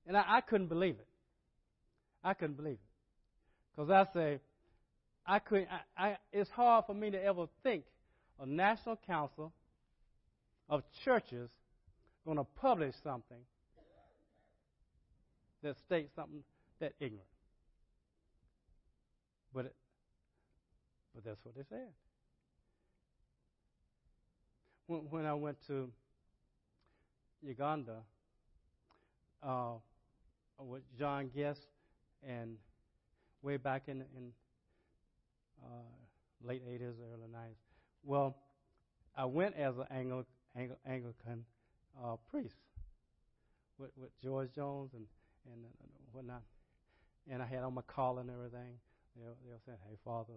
And 0.06 0.16
I, 0.16 0.36
I 0.36 0.40
couldn't 0.42 0.68
believe 0.68 0.96
it. 0.96 1.06
I 2.22 2.34
couldn't 2.34 2.56
believe 2.56 2.74
it. 2.74 3.74
Because 3.74 3.90
I 3.90 4.12
say, 4.12 4.40
I 5.26 5.38
couldn't, 5.38 5.68
I, 5.96 6.04
I, 6.04 6.16
it's 6.32 6.50
hard 6.50 6.84
for 6.86 6.94
me 6.94 7.10
to 7.10 7.22
ever 7.22 7.46
think 7.62 7.84
a 8.40 8.46
national 8.46 8.98
council 9.06 9.52
of 10.68 10.82
churches 11.04 11.50
going 12.24 12.36
to 12.36 12.46
publish 12.60 12.94
something 13.02 13.38
that 15.62 15.76
states 15.86 16.10
something 16.14 16.42
that 16.80 16.92
ignorant. 17.00 17.26
But 19.54 19.66
it, 19.66 19.74
but 21.14 21.24
that's 21.24 21.44
what 21.44 21.54
they 21.54 21.62
said. 21.68 21.88
When, 24.86 25.00
when 25.10 25.26
I 25.26 25.34
went 25.34 25.58
to 25.66 25.90
Uganda, 27.42 27.98
uh, 29.42 29.74
with 30.58 30.82
John 30.96 31.28
Guest, 31.34 31.66
and 32.26 32.56
way 33.42 33.56
back 33.56 33.84
in 33.88 34.04
in 34.16 34.32
uh, 35.62 36.46
late 36.46 36.64
80s, 36.64 36.94
early 37.12 37.28
90s. 37.28 37.56
Well, 38.04 38.36
I 39.16 39.24
went 39.24 39.56
as 39.56 39.76
an 39.78 39.86
Anglo, 39.90 40.24
Anglican 40.86 41.44
uh, 42.02 42.16
priest 42.30 42.56
with, 43.78 43.90
with 43.96 44.10
George 44.22 44.52
Jones 44.54 44.92
and 44.94 45.06
and 45.52 45.64
whatnot, 46.12 46.42
and 47.28 47.42
I 47.42 47.46
had 47.46 47.64
on 47.64 47.74
my 47.74 47.82
collar 47.82 48.20
and 48.20 48.30
everything. 48.30 48.78
They 49.16 49.22
they 49.44 49.50
were 49.50 49.60
saying, 49.66 49.78
"Hey, 49.88 49.96
Father, 50.04 50.34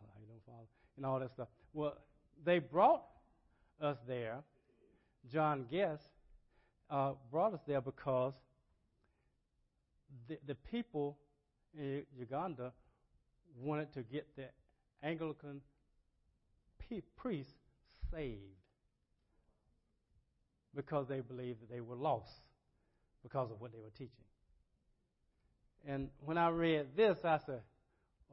hey, 0.00 0.06
how 0.12 0.20
you 0.20 0.26
doing, 0.26 0.40
Father?" 0.46 0.66
and 0.96 1.06
all 1.06 1.18
that 1.18 1.30
stuff. 1.30 1.48
Well, 1.72 1.96
they 2.44 2.58
brought 2.58 3.04
us 3.80 3.96
there. 4.06 4.38
John 5.30 5.66
Guest 5.70 6.02
uh, 6.90 7.12
brought 7.30 7.54
us 7.54 7.60
there 7.66 7.80
because 7.80 8.34
the, 10.28 10.38
the 10.46 10.54
people 10.54 11.18
in 11.76 12.04
Uganda 12.18 12.72
wanted 13.58 13.92
to 13.94 14.02
get 14.02 14.26
the 14.36 14.46
Anglican 15.02 15.60
priests 17.16 17.54
saved 18.12 18.40
because 20.74 21.08
they 21.08 21.20
believed 21.20 21.62
that 21.62 21.70
they 21.70 21.80
were 21.80 21.96
lost 21.96 22.30
because 23.22 23.50
of 23.50 23.60
what 23.60 23.72
they 23.72 23.78
were 23.78 23.90
teaching. 23.90 24.10
And 25.86 26.08
when 26.24 26.38
I 26.38 26.48
read 26.48 26.88
this, 26.96 27.18
I 27.24 27.38
said, 27.38 27.60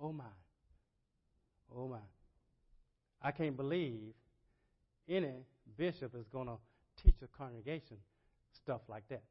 oh 0.01 0.11
my, 0.11 0.23
oh 1.75 1.87
my. 1.87 1.97
I 3.21 3.31
can't 3.31 3.55
believe 3.55 4.13
any 5.07 5.45
bishop 5.77 6.15
is 6.15 6.27
going 6.27 6.47
to 6.47 6.57
teach 7.03 7.15
a 7.23 7.27
congregation 7.37 7.97
stuff 8.53 8.81
like 8.87 9.07
that. 9.09 9.23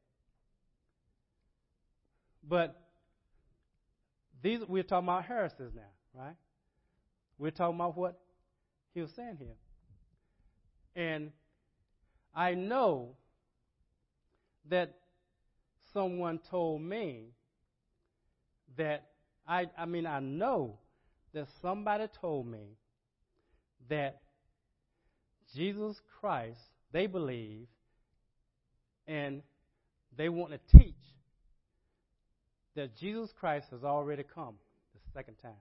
But 2.47 2.79
these 4.41 4.61
we're 4.67 4.83
talking 4.83 5.07
about 5.07 5.25
heresies 5.25 5.73
now, 5.75 5.81
right? 6.13 6.35
We're 7.37 7.51
talking 7.51 7.75
about 7.75 7.97
what 7.97 8.19
he 8.93 9.01
was 9.01 9.11
saying 9.11 9.37
here. 9.39 9.55
And 10.95 11.31
I 12.33 12.53
know 12.53 13.15
that 14.69 14.95
someone 15.93 16.39
told 16.49 16.81
me 16.81 17.27
that 18.77 19.10
I 19.51 19.69
I 19.77 19.85
mean 19.85 20.05
I 20.05 20.19
know 20.19 20.77
that 21.33 21.47
somebody 21.61 22.05
told 22.21 22.47
me 22.47 22.77
that 23.89 24.21
Jesus 25.53 25.99
Christ 26.19 26.61
they 26.93 27.05
believe 27.05 27.67
and 29.07 29.41
they 30.15 30.29
want 30.29 30.53
to 30.53 30.77
teach 30.77 30.95
that 32.75 32.95
Jesus 32.95 33.33
Christ 33.37 33.67
has 33.71 33.83
already 33.83 34.23
come 34.23 34.55
the 34.93 35.11
second 35.13 35.35
time. 35.41 35.51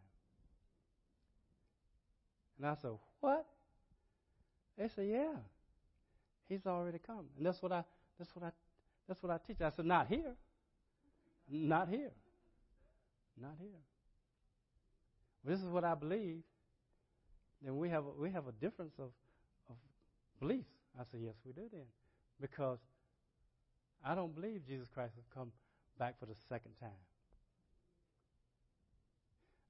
And 2.58 2.68
I 2.68 2.76
said, 2.80 2.92
What? 3.20 3.44
They 4.78 4.88
said, 4.94 5.08
Yeah. 5.08 5.34
He's 6.48 6.64
already 6.64 7.00
come. 7.04 7.26
And 7.36 7.44
that's 7.44 7.60
what 7.60 7.72
I 7.72 7.82
that's 8.18 8.30
what 8.36 8.44
I 8.44 8.50
that's 9.08 9.20
what 9.20 9.32
I 9.32 9.38
teach. 9.44 9.60
I 9.60 9.70
said, 9.74 9.84
Not 9.84 10.06
here. 10.06 10.36
Not 11.50 11.88
here. 11.88 12.12
Not 13.40 13.54
here. 13.58 13.68
This 15.44 15.60
is 15.60 15.68
what 15.70 15.84
I 15.84 15.94
believe. 15.94 16.42
Then 17.62 17.76
we 17.76 17.88
have 17.88 18.04
a, 18.04 18.20
we 18.20 18.30
have 18.30 18.46
a 18.46 18.52
difference 18.52 18.94
of, 18.98 19.10
of 19.68 19.76
beliefs. 20.38 20.70
I 20.98 21.04
said, 21.10 21.20
Yes, 21.22 21.34
we 21.44 21.52
do 21.52 21.62
then. 21.72 21.86
Because 22.40 22.78
I 24.04 24.14
don't 24.14 24.34
believe 24.34 24.66
Jesus 24.66 24.88
Christ 24.92 25.14
has 25.16 25.24
come 25.34 25.52
back 25.98 26.18
for 26.18 26.26
the 26.26 26.34
second 26.48 26.72
time. 26.80 26.90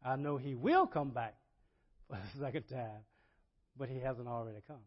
I 0.04 0.16
know 0.16 0.36
he 0.36 0.54
will 0.54 0.86
come 0.86 1.10
back 1.10 1.34
for 2.08 2.16
the 2.16 2.44
second 2.44 2.64
time, 2.64 3.04
but 3.76 3.88
he 3.88 3.98
hasn't 3.98 4.28
already 4.28 4.60
come. 4.66 4.84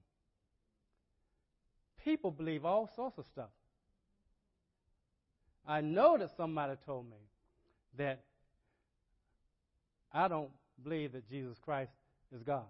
People 2.04 2.32
believe 2.32 2.66
all 2.66 2.90
sorts 2.96 3.18
of 3.18 3.25
stuff. 3.25 3.50
I 5.66 5.80
know 5.80 6.18
that 6.18 6.32
somebody 6.36 6.74
told 6.86 7.06
me 7.06 7.18
that 7.98 8.24
I 10.13 10.27
don't 10.27 10.50
believe 10.84 11.13
that 11.13 11.27
Jesus 11.29 11.58
Christ 11.60 11.91
is 12.36 12.43
God. 12.43 12.65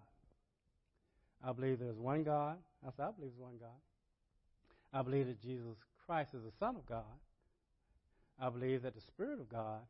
I 1.45 1.51
believe 1.51 1.79
there's 1.79 1.97
one 1.97 2.23
God. 2.23 2.57
I 2.85 2.91
said, 2.95 3.03
I 3.03 3.11
believe 3.11 3.31
there's 3.35 3.39
one 3.39 3.57
God. 3.59 3.69
I 4.93 5.01
believe 5.01 5.27
that 5.27 5.41
Jesus 5.41 5.75
Christ 6.05 6.33
is 6.33 6.43
the 6.43 6.51
Son 6.59 6.75
of 6.75 6.85
God. 6.85 7.03
I 8.39 8.49
believe 8.49 8.83
that 8.83 8.95
the 8.95 9.01
Spirit 9.01 9.39
of 9.39 9.49
God, 9.49 9.81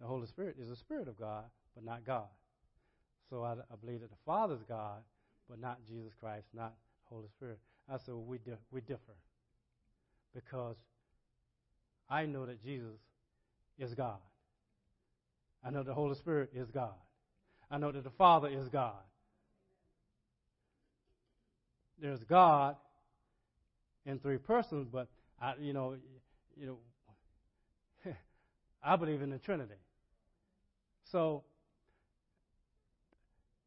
the 0.00 0.06
Holy 0.06 0.26
Spirit, 0.26 0.56
is 0.60 0.68
the 0.68 0.76
Spirit 0.76 1.08
of 1.08 1.18
God, 1.18 1.44
but 1.74 1.84
not 1.84 2.04
God. 2.04 2.28
So 3.28 3.42
I, 3.42 3.52
I 3.52 3.76
believe 3.80 4.00
that 4.00 4.10
the 4.10 4.16
Father 4.24 4.54
is 4.54 4.62
God, 4.68 5.02
but 5.48 5.60
not 5.60 5.78
Jesus 5.86 6.12
Christ, 6.18 6.46
not 6.54 6.74
Holy 7.04 7.28
Spirit. 7.28 7.58
I 7.88 7.98
said, 7.98 8.14
well, 8.14 8.24
we, 8.24 8.38
di- 8.38 8.52
we 8.70 8.80
differ. 8.80 9.14
Because 10.34 10.76
I 12.08 12.26
know 12.26 12.46
that 12.46 12.62
Jesus 12.62 12.98
is 13.78 13.94
God. 13.94 14.18
I 15.66 15.70
know 15.70 15.82
the 15.82 15.94
Holy 15.94 16.14
Spirit 16.14 16.50
is 16.54 16.70
God. 16.70 16.94
I 17.70 17.78
know 17.78 17.90
that 17.90 18.04
the 18.04 18.10
Father 18.10 18.48
is 18.48 18.68
God. 18.68 18.94
There's 22.00 22.22
God 22.24 22.76
in 24.04 24.20
three 24.20 24.38
persons, 24.38 24.86
but 24.92 25.08
I, 25.42 25.54
you 25.60 25.72
know, 25.72 25.96
you 26.56 26.66
know, 26.66 26.78
I 28.84 28.94
believe 28.94 29.22
in 29.22 29.30
the 29.30 29.38
Trinity. 29.38 29.74
So 31.10 31.42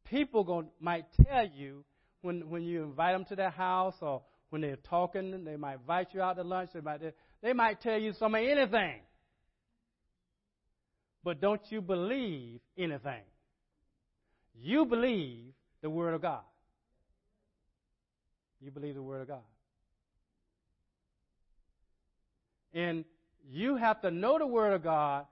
people 0.05 0.69
might 0.79 1.05
tell 1.25 1.47
you 1.53 1.83
when 2.21 2.49
when 2.49 2.63
you 2.63 2.83
invite 2.83 3.15
them 3.15 3.25
to 3.25 3.35
their 3.35 3.49
house 3.49 3.95
or 3.99 4.21
when 4.51 4.61
they're 4.61 4.77
talking, 4.77 5.43
they 5.43 5.57
might 5.57 5.79
invite 5.79 6.07
you 6.13 6.21
out 6.21 6.37
to 6.37 6.43
lunch. 6.43 6.69
They 6.73 6.81
might 6.81 7.01
they 7.41 7.53
might 7.53 7.81
tell 7.81 7.97
you 7.97 8.13
some 8.13 8.35
of 8.35 8.41
anything. 8.41 9.01
But 11.23 11.41
don't 11.41 11.61
you 11.69 11.81
believe 11.81 12.59
anything? 12.77 13.23
You 14.61 14.85
believe 14.85 15.53
the 15.81 15.89
Word 15.89 16.13
of 16.13 16.21
God. 16.21 16.41
You 18.61 18.71
believe 18.71 18.95
the 18.95 19.03
Word 19.03 19.21
of 19.21 19.27
God. 19.27 19.43
And 22.73 23.05
you 23.49 23.77
have 23.77 24.01
to 24.01 24.11
know 24.11 24.37
the 24.37 24.47
Word 24.47 24.73
of 24.73 24.83
God 24.83 25.25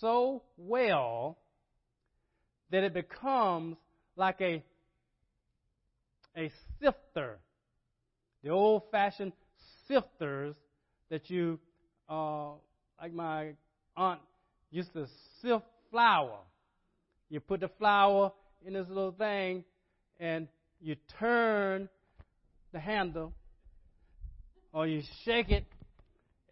so 0.00 0.42
well 0.56 1.38
that 2.70 2.84
it 2.84 2.94
becomes 2.94 3.76
like 4.16 4.40
a, 4.40 4.62
a 6.36 6.50
sifter. 6.80 7.38
The 8.42 8.50
old 8.50 8.84
fashioned 8.90 9.32
sifters 9.86 10.54
that 11.10 11.28
you, 11.28 11.58
uh, 12.08 12.52
like 13.00 13.12
my 13.12 13.52
aunt 13.96 14.20
used 14.70 14.92
to 14.92 15.06
sift 15.42 15.64
flour. 15.90 16.38
You 17.28 17.40
put 17.40 17.60
the 17.60 17.70
flour 17.78 18.32
in 18.64 18.74
this 18.74 18.86
little 18.88 19.12
thing 19.12 19.64
and 20.18 20.48
you 20.80 20.96
turn 21.18 21.88
the 22.72 22.80
handle 22.80 23.32
or 24.72 24.86
you 24.86 25.02
shake 25.24 25.50
it 25.50 25.66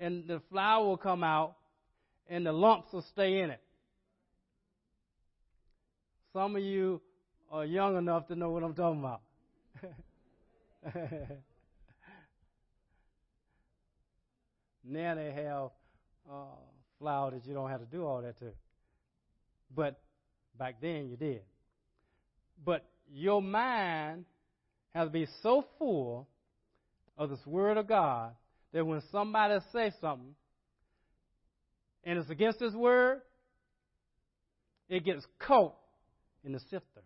and 0.01 0.27
the 0.27 0.41
flour 0.51 0.85
will 0.85 0.97
come 0.97 1.23
out 1.23 1.57
and 2.29 2.45
the 2.47 2.53
lumps 2.53 2.93
will 2.93 3.05
stay 3.13 3.41
in 3.41 3.51
it. 3.51 3.61
Some 6.33 6.57
of 6.57 6.63
you 6.63 7.01
are 7.51 7.65
young 7.65 7.97
enough 7.97 8.29
to 8.29 8.37
know 8.37 8.51
what 8.51 8.63
I'm 8.63 8.75
talking 8.75 9.01
about. 9.01 9.23
now 14.85 15.15
they 15.15 15.33
have 15.33 15.71
uh, 16.31 16.45
flour 16.99 17.31
that 17.31 17.47
you 17.47 17.55
don't 17.55 17.71
have 17.71 17.81
to 17.81 17.87
do 17.87 18.05
all 18.05 18.23
that 18.23 18.39
to. 18.41 18.53
But 19.75 20.01
back 20.59 20.81
then 20.81 21.09
you 21.09 21.17
did. 21.17 21.43
But 22.65 22.85
your 23.13 23.43
mind 23.43 24.25
has 24.95 25.09
to 25.09 25.13
be 25.13 25.27
so 25.43 25.65
full 25.79 26.29
of 27.17 27.31
this 27.31 27.45
Word 27.47 27.77
of 27.77 27.87
God 27.87 28.33
that 28.73 28.85
when 28.85 29.01
somebody 29.13 29.59
says 29.73 29.93
something 30.01 30.35
and 32.05 32.19
it's 32.19 32.31
against 32.31 32.61
His 32.61 32.75
Word, 32.75 33.21
it 34.89 35.05
gets 35.05 35.25
caught 35.39 35.75
in 36.45 36.53
the 36.53 36.61
sifter. 36.71 37.03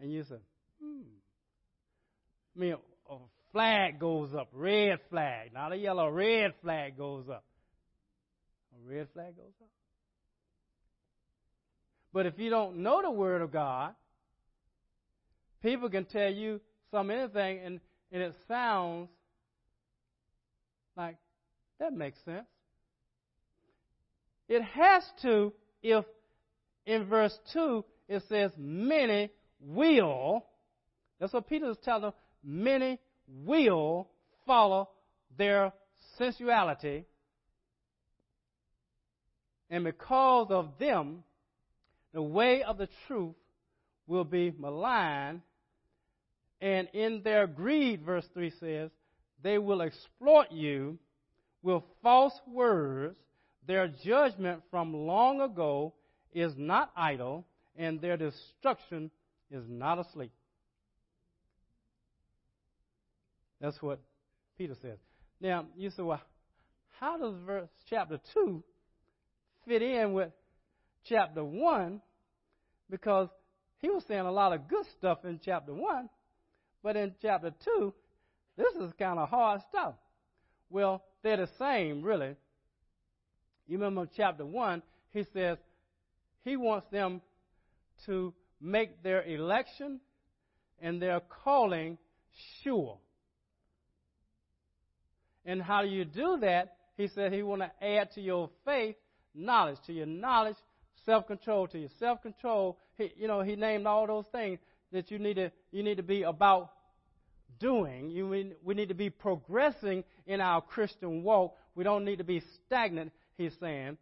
And 0.00 0.12
you 0.12 0.24
say, 0.24 0.36
hmm. 0.80 1.02
I 2.56 2.60
mean, 2.60 2.76
a 3.10 3.16
flag 3.52 3.98
goes 3.98 4.34
up, 4.34 4.48
red 4.52 4.98
flag, 5.10 5.52
not 5.52 5.72
a 5.72 5.76
yellow, 5.76 6.08
red 6.10 6.52
flag 6.62 6.98
goes 6.98 7.28
up. 7.28 7.44
Red 8.88 9.08
flag 9.12 9.36
goes 9.36 9.52
up. 9.60 9.68
But 12.12 12.26
if 12.26 12.38
you 12.38 12.50
don't 12.50 12.78
know 12.78 13.02
the 13.02 13.10
Word 13.10 13.42
of 13.42 13.52
God, 13.52 13.94
people 15.62 15.90
can 15.90 16.04
tell 16.04 16.30
you 16.30 16.60
some 16.90 17.10
anything, 17.10 17.60
and, 17.64 17.80
and 18.12 18.22
it 18.22 18.34
sounds 18.48 19.08
like 20.96 21.16
that 21.78 21.92
makes 21.92 22.18
sense. 22.24 22.46
It 24.48 24.62
has 24.62 25.02
to 25.22 25.52
if 25.82 26.04
in 26.86 27.04
verse 27.06 27.36
2 27.52 27.84
it 28.08 28.22
says, 28.28 28.52
Many 28.56 29.30
will, 29.60 30.46
that's 31.18 31.32
what 31.32 31.48
Peter 31.48 31.70
is 31.70 31.76
telling 31.84 32.02
them, 32.02 32.12
many 32.44 32.98
will 33.44 34.08
follow 34.46 34.88
their 35.36 35.72
sensuality. 36.16 37.04
And 39.70 39.84
because 39.84 40.48
of 40.50 40.78
them, 40.78 41.24
the 42.12 42.22
way 42.22 42.62
of 42.62 42.78
the 42.78 42.88
truth 43.06 43.34
will 44.06 44.24
be 44.24 44.52
maligned. 44.56 45.42
And 46.60 46.88
in 46.92 47.22
their 47.22 47.46
greed, 47.46 48.02
verse 48.02 48.26
3 48.32 48.52
says, 48.60 48.90
they 49.42 49.58
will 49.58 49.82
exploit 49.82 50.50
you 50.50 50.98
with 51.62 51.82
false 52.02 52.40
words. 52.46 53.16
Their 53.66 53.88
judgment 53.88 54.62
from 54.70 54.94
long 54.94 55.40
ago 55.40 55.92
is 56.32 56.52
not 56.56 56.92
idle, 56.96 57.44
and 57.76 58.00
their 58.00 58.16
destruction 58.16 59.10
is 59.50 59.64
not 59.68 59.98
asleep. 59.98 60.32
That's 63.60 63.80
what 63.82 63.98
Peter 64.56 64.76
says. 64.80 64.98
Now, 65.40 65.66
you 65.76 65.90
say, 65.90 66.02
well, 66.02 66.20
how 67.00 67.18
does 67.18 67.34
verse 67.44 67.68
chapter 67.90 68.20
2 68.34 68.62
fit 69.66 69.82
in 69.82 70.12
with 70.12 70.30
chapter 71.04 71.44
1? 71.44 72.00
Because 72.90 73.28
he 73.78 73.90
was 73.90 74.04
saying 74.08 74.20
a 74.20 74.32
lot 74.32 74.52
of 74.52 74.68
good 74.68 74.84
stuff 74.98 75.24
in 75.24 75.40
chapter 75.44 75.74
1, 75.74 76.08
but 76.82 76.96
in 76.96 77.14
chapter 77.20 77.52
2, 77.64 77.92
this 78.56 78.74
is 78.80 78.92
kind 78.98 79.18
of 79.18 79.28
hard 79.28 79.60
stuff. 79.68 79.94
Well, 80.70 81.04
they're 81.22 81.36
the 81.36 81.48
same, 81.58 82.02
really. 82.02 82.36
You 83.66 83.78
remember 83.78 84.08
chapter 84.16 84.46
1, 84.46 84.82
he 85.12 85.24
says 85.32 85.58
he 86.44 86.56
wants 86.56 86.86
them 86.90 87.20
to 88.06 88.32
make 88.60 89.02
their 89.02 89.22
election 89.24 90.00
and 90.80 91.00
their 91.00 91.20
calling 91.44 91.98
sure. 92.62 92.98
And 95.44 95.62
how 95.62 95.82
do 95.82 95.88
you 95.88 96.04
do 96.04 96.38
that? 96.40 96.76
He 96.96 97.08
said 97.08 97.32
he 97.32 97.42
want 97.42 97.62
to 97.62 97.84
add 97.84 98.12
to 98.12 98.20
your 98.20 98.50
faith 98.64 98.96
knowledge, 99.36 99.78
to 99.86 99.92
your 99.92 100.06
knowledge, 100.06 100.56
self-control, 101.04 101.68
to 101.68 101.78
your 101.78 101.90
self-control. 101.98 102.78
He, 102.96 103.12
you 103.16 103.28
know, 103.28 103.42
he 103.42 103.56
named 103.56 103.86
all 103.86 104.06
those 104.06 104.26
things 104.32 104.58
that 104.92 105.10
you 105.10 105.18
need 105.18 105.34
to 105.34 105.50
you 105.70 105.82
need 105.82 105.96
to 105.96 106.02
be 106.02 106.22
about 106.22 106.70
doing. 107.58 108.10
You, 108.10 108.54
we 108.62 108.74
need 108.74 108.88
to 108.88 108.94
be 108.94 109.10
progressing 109.10 110.04
in 110.26 110.40
our 110.40 110.60
Christian 110.60 111.22
walk. 111.22 111.54
We 111.74 111.84
don't 111.84 112.04
need 112.04 112.18
to 112.18 112.24
be 112.24 112.42
stagnant. 112.66 113.12
he's 113.36 113.52
saying 113.60 113.98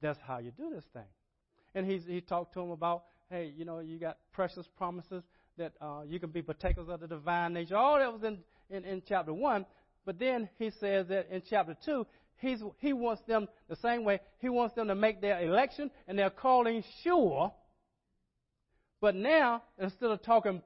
that's 0.00 0.18
how 0.26 0.38
you 0.38 0.52
do 0.52 0.70
this 0.70 0.84
thing. 0.92 1.02
And 1.74 1.86
he's, 1.86 2.04
he 2.06 2.20
talked 2.20 2.54
to 2.54 2.60
him 2.60 2.70
about, 2.70 3.04
hey, 3.30 3.52
you 3.56 3.64
know, 3.64 3.80
you 3.80 3.98
got 3.98 4.18
precious 4.32 4.66
promises 4.76 5.22
that 5.58 5.72
uh, 5.80 6.02
you 6.06 6.20
can 6.20 6.30
be 6.30 6.40
partakers 6.40 6.88
of 6.88 7.00
the 7.00 7.08
divine 7.08 7.52
nature. 7.52 7.76
All 7.76 7.98
that 7.98 8.12
was 8.12 8.22
in, 8.22 8.38
in, 8.70 8.84
in 8.84 9.02
chapter 9.06 9.32
1. 9.32 9.66
But 10.06 10.18
then 10.18 10.48
he 10.58 10.70
says 10.80 11.08
that 11.08 11.28
in 11.30 11.42
chapter 11.50 11.76
2, 11.84 12.06
he's, 12.38 12.62
he 12.78 12.92
wants 12.92 13.22
them 13.26 13.48
the 13.68 13.76
same 13.76 14.04
way. 14.04 14.20
He 14.38 14.48
wants 14.48 14.74
them 14.74 14.88
to 14.88 14.94
make 14.94 15.20
their 15.20 15.40
election 15.40 15.90
and 16.06 16.18
their 16.18 16.30
calling 16.30 16.82
sure. 17.02 17.52
But 19.00 19.14
now, 19.14 19.62
instead 19.78 20.10
of 20.10 20.22
talking 20.22 20.62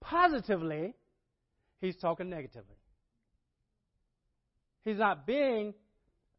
positively, 0.00 0.94
he's 1.80 1.96
talking 1.96 2.28
negatively. 2.28 2.76
He's 4.84 4.98
not 4.98 5.26
being 5.26 5.72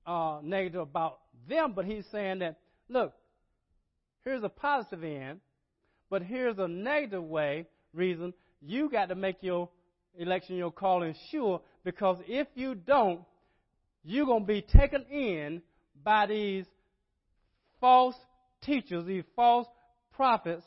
uh, 0.05 0.39
negative 0.43 0.81
about 0.81 1.19
them, 1.47 1.73
but 1.75 1.85
he's 1.85 2.05
saying 2.11 2.39
that, 2.39 2.59
look, 2.87 3.13
here's 4.23 4.43
a 4.43 4.49
positive 4.49 5.03
end, 5.03 5.39
but 6.09 6.21
here's 6.21 6.59
a 6.59 6.67
negative 6.67 7.23
way, 7.23 7.65
reason. 7.93 8.33
You 8.61 8.89
got 8.89 9.09
to 9.09 9.15
make 9.15 9.37
your 9.41 9.69
election, 10.17 10.57
your 10.57 10.71
calling 10.71 11.15
sure, 11.31 11.61
because 11.83 12.17
if 12.27 12.47
you 12.53 12.75
don't, 12.75 13.21
you're 14.05 14.27
going 14.27 14.43
to 14.43 14.47
be 14.47 14.61
taken 14.61 15.03
in 15.11 15.61
by 16.03 16.27
these 16.27 16.65
false 17.81 18.15
teachers, 18.61 19.05
these 19.05 19.23
false 19.35 19.67
prophets, 20.13 20.63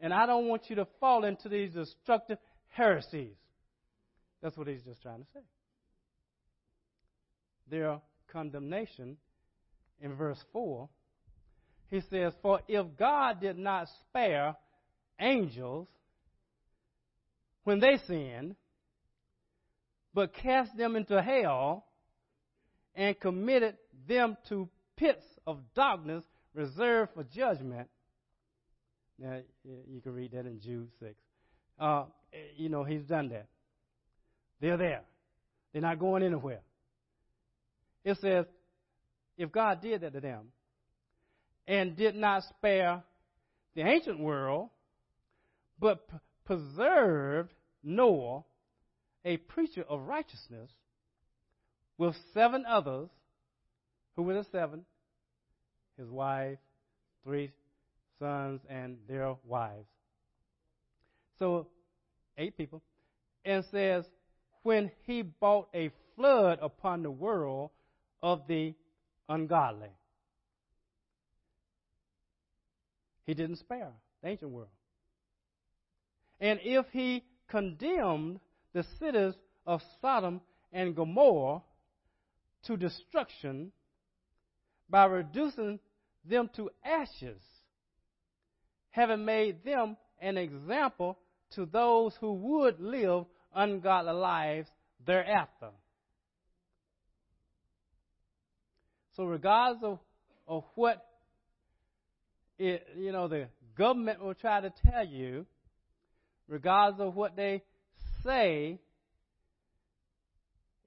and 0.00 0.14
I 0.14 0.26
don't 0.26 0.48
want 0.48 0.62
you 0.68 0.76
to 0.76 0.86
fall 0.98 1.24
into 1.24 1.48
these 1.48 1.74
destructive 1.74 2.38
heresies. 2.68 3.36
That's 4.42 4.56
what 4.56 4.66
he's 4.66 4.82
just 4.82 5.02
trying 5.02 5.20
to 5.20 5.26
say. 5.34 5.40
Their 7.70 8.00
condemnation 8.32 9.18
in 10.00 10.14
verse 10.14 10.42
4, 10.52 10.88
he 11.90 12.00
says, 12.10 12.32
For 12.40 12.60
if 12.66 12.86
God 12.98 13.42
did 13.42 13.58
not 13.58 13.88
spare 14.08 14.56
angels 15.20 15.86
when 17.64 17.78
they 17.78 17.98
sinned, 18.06 18.56
but 20.14 20.34
cast 20.34 20.74
them 20.78 20.96
into 20.96 21.20
hell 21.20 21.84
and 23.00 23.18
committed 23.18 23.78
them 24.06 24.36
to 24.46 24.68
pits 24.94 25.24
of 25.46 25.58
darkness 25.74 26.22
reserved 26.54 27.12
for 27.14 27.24
judgment. 27.24 27.88
Now, 29.18 29.40
you 29.64 30.02
can 30.02 30.12
read 30.12 30.32
that 30.32 30.44
in 30.44 30.60
Jude 30.60 30.90
6. 31.00 31.14
Uh, 31.78 32.04
you 32.58 32.68
know, 32.68 32.84
he's 32.84 33.04
done 33.04 33.30
that. 33.30 33.46
They're 34.60 34.76
there. 34.76 35.00
They're 35.72 35.80
not 35.80 35.98
going 35.98 36.22
anywhere. 36.22 36.60
It 38.04 38.18
says, 38.20 38.44
if 39.38 39.50
God 39.50 39.80
did 39.80 40.02
that 40.02 40.12
to 40.12 40.20
them 40.20 40.48
and 41.66 41.96
did 41.96 42.14
not 42.14 42.42
spare 42.50 43.02
the 43.74 43.80
ancient 43.80 44.20
world, 44.20 44.68
but 45.78 46.06
p- 46.06 46.16
preserved 46.44 47.50
Noah, 47.82 48.44
a 49.24 49.38
preacher 49.38 49.84
of 49.88 50.02
righteousness, 50.02 50.70
with 52.00 52.16
seven 52.32 52.64
others. 52.66 53.10
Who 54.16 54.22
were 54.22 54.32
the 54.32 54.46
seven? 54.50 54.86
His 55.98 56.08
wife, 56.08 56.56
three 57.24 57.50
sons, 58.18 58.62
and 58.70 58.96
their 59.06 59.34
wives. 59.46 59.86
So, 61.38 61.66
eight 62.38 62.56
people. 62.56 62.80
And 63.44 63.64
says, 63.70 64.06
when 64.62 64.90
he 65.06 65.20
brought 65.20 65.68
a 65.74 65.90
flood 66.16 66.58
upon 66.62 67.02
the 67.02 67.10
world 67.10 67.70
of 68.22 68.46
the 68.48 68.74
ungodly. 69.28 69.90
He 73.26 73.34
didn't 73.34 73.56
spare 73.56 73.92
the 74.22 74.28
ancient 74.30 74.50
world. 74.50 74.68
And 76.40 76.58
if 76.62 76.86
he 76.92 77.24
condemned 77.48 78.40
the 78.72 78.84
cities 78.98 79.34
of 79.66 79.82
Sodom 80.00 80.40
and 80.72 80.96
Gomorrah 80.96 81.60
to 82.64 82.76
destruction 82.76 83.72
by 84.88 85.04
reducing 85.04 85.78
them 86.28 86.50
to 86.56 86.70
ashes, 86.84 87.40
having 88.90 89.24
made 89.24 89.64
them 89.64 89.96
an 90.20 90.36
example 90.36 91.18
to 91.54 91.66
those 91.66 92.14
who 92.20 92.34
would 92.34 92.80
live 92.80 93.24
ungodly 93.54 94.12
lives 94.12 94.68
thereafter. 95.06 95.70
So, 99.16 99.24
regardless 99.24 99.82
of, 99.82 99.98
of 100.46 100.64
what 100.74 101.04
it, 102.58 102.86
you 102.96 103.12
know 103.12 103.28
the 103.28 103.48
government 103.76 104.22
will 104.22 104.34
try 104.34 104.60
to 104.60 104.72
tell 104.86 105.06
you, 105.06 105.46
regardless 106.48 107.00
of 107.00 107.14
what 107.16 107.36
they 107.36 107.62
say 108.24 108.78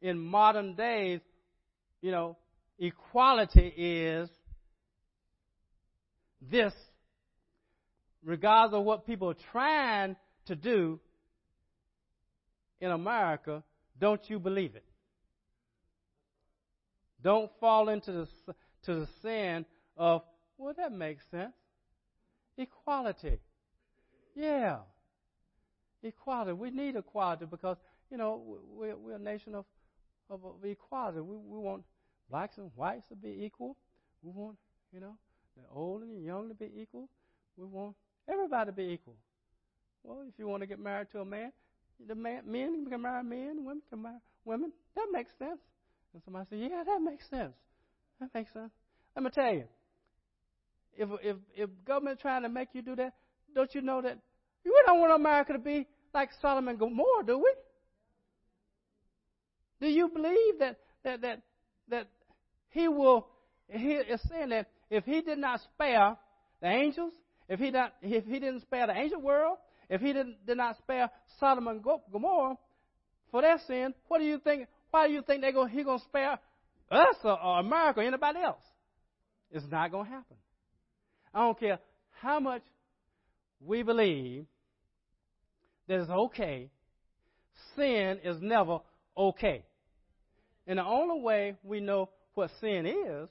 in 0.02 0.20
modern 0.20 0.76
days, 0.76 1.20
you 2.04 2.12
know, 2.12 2.38
equality 2.78 3.74
is 3.76 4.30
this. 6.52 6.74
Regardless 8.26 8.78
of 8.78 8.84
what 8.84 9.08
people 9.08 9.30
are 9.30 9.38
trying 9.52 10.16
to 10.46 10.56
do 10.56 11.00
in 12.80 12.92
America, 12.92 13.64
don't 14.00 14.22
you 14.30 14.38
believe 14.38 14.76
it? 14.76 14.84
Don't 17.24 17.50
fall 17.62 17.88
into 17.88 18.12
the, 18.12 18.28
to 18.84 18.96
the 18.96 19.08
sin 19.22 19.66
of, 19.96 20.24
well, 20.58 20.74
that 20.76 20.92
makes 20.92 21.24
sense. 21.32 21.54
Equality. 22.58 23.40
Yeah. 24.36 24.80
Equality. 26.02 26.52
We 26.52 26.70
need 26.70 26.98
equality 26.98 27.46
because, 27.50 27.78
you 28.12 28.18
know, 28.18 28.42
we're, 28.76 28.98
we're 28.98 29.16
a 29.16 29.20
nation 29.20 29.56
of, 29.56 29.66
of, 30.30 30.44
of 30.44 30.66
equality. 30.66 31.22
We, 31.22 31.38
we 31.38 31.60
want 31.60 31.84
blacks 32.30 32.58
and 32.58 32.72
whites 32.76 33.08
to 33.10 33.16
be 33.16 33.44
equal. 33.46 33.78
We 34.22 34.32
want, 34.32 34.58
you 34.92 35.00
know, 35.00 35.16
the 35.56 35.64
old 35.74 36.02
and 36.02 36.16
the 36.16 36.22
young 36.22 36.50
to 36.50 36.56
be 36.56 36.70
equal. 36.80 37.10
We 37.58 37.66
want 37.66 37.96
everybody 38.30 38.68
to 38.68 38.72
be 38.72 38.84
equal. 38.84 39.16
Well, 40.04 40.24
if 40.28 40.34
you 40.38 40.48
want 40.48 40.62
to 40.62 40.68
get 40.68 40.80
married 40.80 41.08
to 41.12 41.22
a 41.22 41.26
man, 41.26 41.52
the 42.08 42.16
man, 42.16 42.42
men 42.46 42.86
can 42.90 43.02
marry 43.02 43.24
men, 43.24 43.64
women 43.64 43.82
can 43.90 44.02
marry 44.02 44.18
women. 44.46 44.72
That 44.96 45.08
makes 45.12 45.32
sense. 45.38 45.60
And 46.14 46.22
somebody 46.24 46.48
said, 46.50 46.60
Yeah, 46.60 46.84
that 46.84 47.02
makes 47.02 47.30
sense. 47.30 47.54
That 48.20 48.30
makes 48.34 48.52
sense. 48.54 48.72
Let 49.16 49.24
me 49.24 49.30
tell 49.30 49.54
you, 49.54 49.66
if 50.96 51.10
if 51.24 51.38
if 51.56 51.70
government 51.86 52.20
trying 52.20 52.44
to 52.44 52.50
make 52.50 52.70
you 52.74 52.82
do 52.82 52.96
that, 52.96 53.14
don't 53.54 53.74
you 53.74 53.82
know 53.82 54.02
that 54.02 54.18
we 54.66 54.72
don't 54.86 55.00
want 55.00 55.14
America 55.14 55.54
to 55.54 55.60
be 55.60 55.88
like 56.14 56.30
Sodom 56.42 56.68
and 56.68 56.80
Gomorrah, 56.80 57.26
do 57.26 57.38
we? 57.38 57.54
Do 59.82 59.88
you 59.88 60.08
believe 60.10 60.60
that 60.60 60.78
that 61.04 61.22
that 61.22 61.42
that 61.94 62.08
he 62.70 62.88
will? 62.88 63.28
He 63.68 63.94
is 63.94 64.20
saying 64.30 64.50
that 64.50 64.68
if 64.90 65.06
he 65.06 65.22
did 65.22 65.38
not 65.38 65.62
spare 65.62 66.18
the 66.62 66.68
angels, 66.68 67.14
if 67.48 67.60
he 67.60 67.72
not 67.72 67.94
if 68.02 68.26
he 68.26 68.40
didn't 68.40 68.62
spare 68.62 68.88
the 68.88 68.94
angel 68.94 69.22
world, 69.22 69.58
if 69.90 70.02
he 70.02 70.08
didn't 70.08 70.46
did 70.46 70.58
not 70.58 70.78
spare 70.78 71.10
Sodom 71.40 71.68
and 71.68 71.84
Gomorrah 72.12 72.58
for 73.32 73.42
their 73.42 73.60
sin, 73.68 73.94
what 74.08 74.20
do 74.20 74.26
you 74.26 74.40
think 74.40 74.68
why 74.92 75.08
do 75.08 75.14
you 75.14 75.22
think 75.24 75.42
they're 75.42 75.52
going, 75.52 75.70
he's 75.70 75.86
going 75.86 76.00
to 76.00 76.06
spare 76.06 76.40
us 76.92 77.16
or, 77.24 77.42
or 77.42 77.60
America 77.60 78.00
or 78.00 78.04
anybody 78.04 78.40
else? 78.40 78.62
It's 79.52 79.66
not 79.72 79.92
going 79.92 80.06
to 80.06 80.12
happen. 80.12 80.38
I 81.34 81.40
don't 81.40 81.60
care 81.60 81.80
how 82.22 82.40
much 82.40 82.62
we 83.60 83.82
believe 83.82 84.46
that 85.88 86.00
it's 86.00 86.10
okay. 86.10 86.70
Sin 87.76 88.20
is 88.24 88.38
never 88.40 88.80
okay. 89.18 89.64
And 90.68 90.80
the 90.80 90.86
only 90.86 91.22
way 91.22 91.56
we 91.64 91.80
know 91.80 92.10
what 92.36 92.52
sin 92.60 92.86
is, 92.86 93.30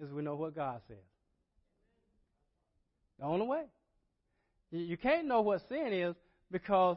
is 0.00 0.12
we 0.12 0.22
know 0.22 0.34
what 0.34 0.54
God 0.54 0.80
says. 0.88 0.96
The 3.18 3.24
only 3.24 3.46
way. 3.46 3.64
You 4.70 4.96
can't 4.96 5.26
know 5.26 5.40
what 5.40 5.66
sin 5.68 5.92
is 5.92 6.14
because 6.50 6.96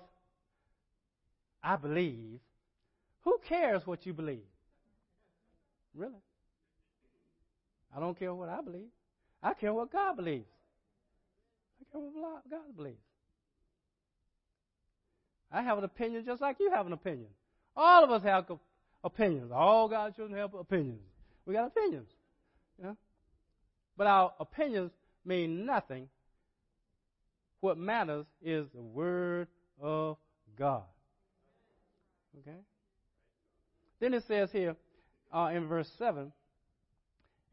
I 1.63 1.75
believe 1.75 2.39
who 3.23 3.39
cares 3.47 3.85
what 3.85 4.05
you 4.05 4.13
believe? 4.13 4.47
Really? 5.93 6.13
I 7.95 7.99
don't 7.99 8.17
care 8.17 8.33
what 8.33 8.49
I 8.49 8.61
believe. 8.61 8.89
I 9.41 9.53
care 9.53 9.73
what 9.73 9.91
God 9.91 10.15
believes. 10.15 10.47
I 11.79 11.91
care 11.91 12.01
what 12.01 12.49
God 12.49 12.75
believes. 12.75 12.97
I 15.51 15.61
have 15.61 15.77
an 15.77 15.83
opinion 15.83 16.23
just 16.25 16.41
like 16.41 16.57
you 16.59 16.71
have 16.71 16.85
an 16.85 16.93
opinion. 16.93 17.29
All 17.75 18.03
of 18.03 18.11
us 18.11 18.23
have 18.23 18.45
opinions. 19.03 19.51
All 19.53 19.87
God's 19.87 20.15
children 20.15 20.39
have 20.39 20.53
opinions. 20.53 21.01
We 21.45 21.53
got 21.53 21.67
opinions. 21.67 22.09
You 22.77 22.85
know? 22.85 22.97
But 23.97 24.07
our 24.07 24.33
opinions 24.39 24.91
mean 25.25 25.65
nothing. 25.65 26.07
What 27.61 27.77
matters 27.77 28.25
is 28.41 28.67
the 28.73 28.81
Word 28.81 29.47
of 29.81 30.17
God. 30.57 30.83
Okay? 32.39 32.57
Then 33.99 34.13
it 34.13 34.23
says 34.27 34.49
here, 34.51 34.75
uh, 35.33 35.51
in 35.53 35.67
verse 35.67 35.89
7 35.97 36.31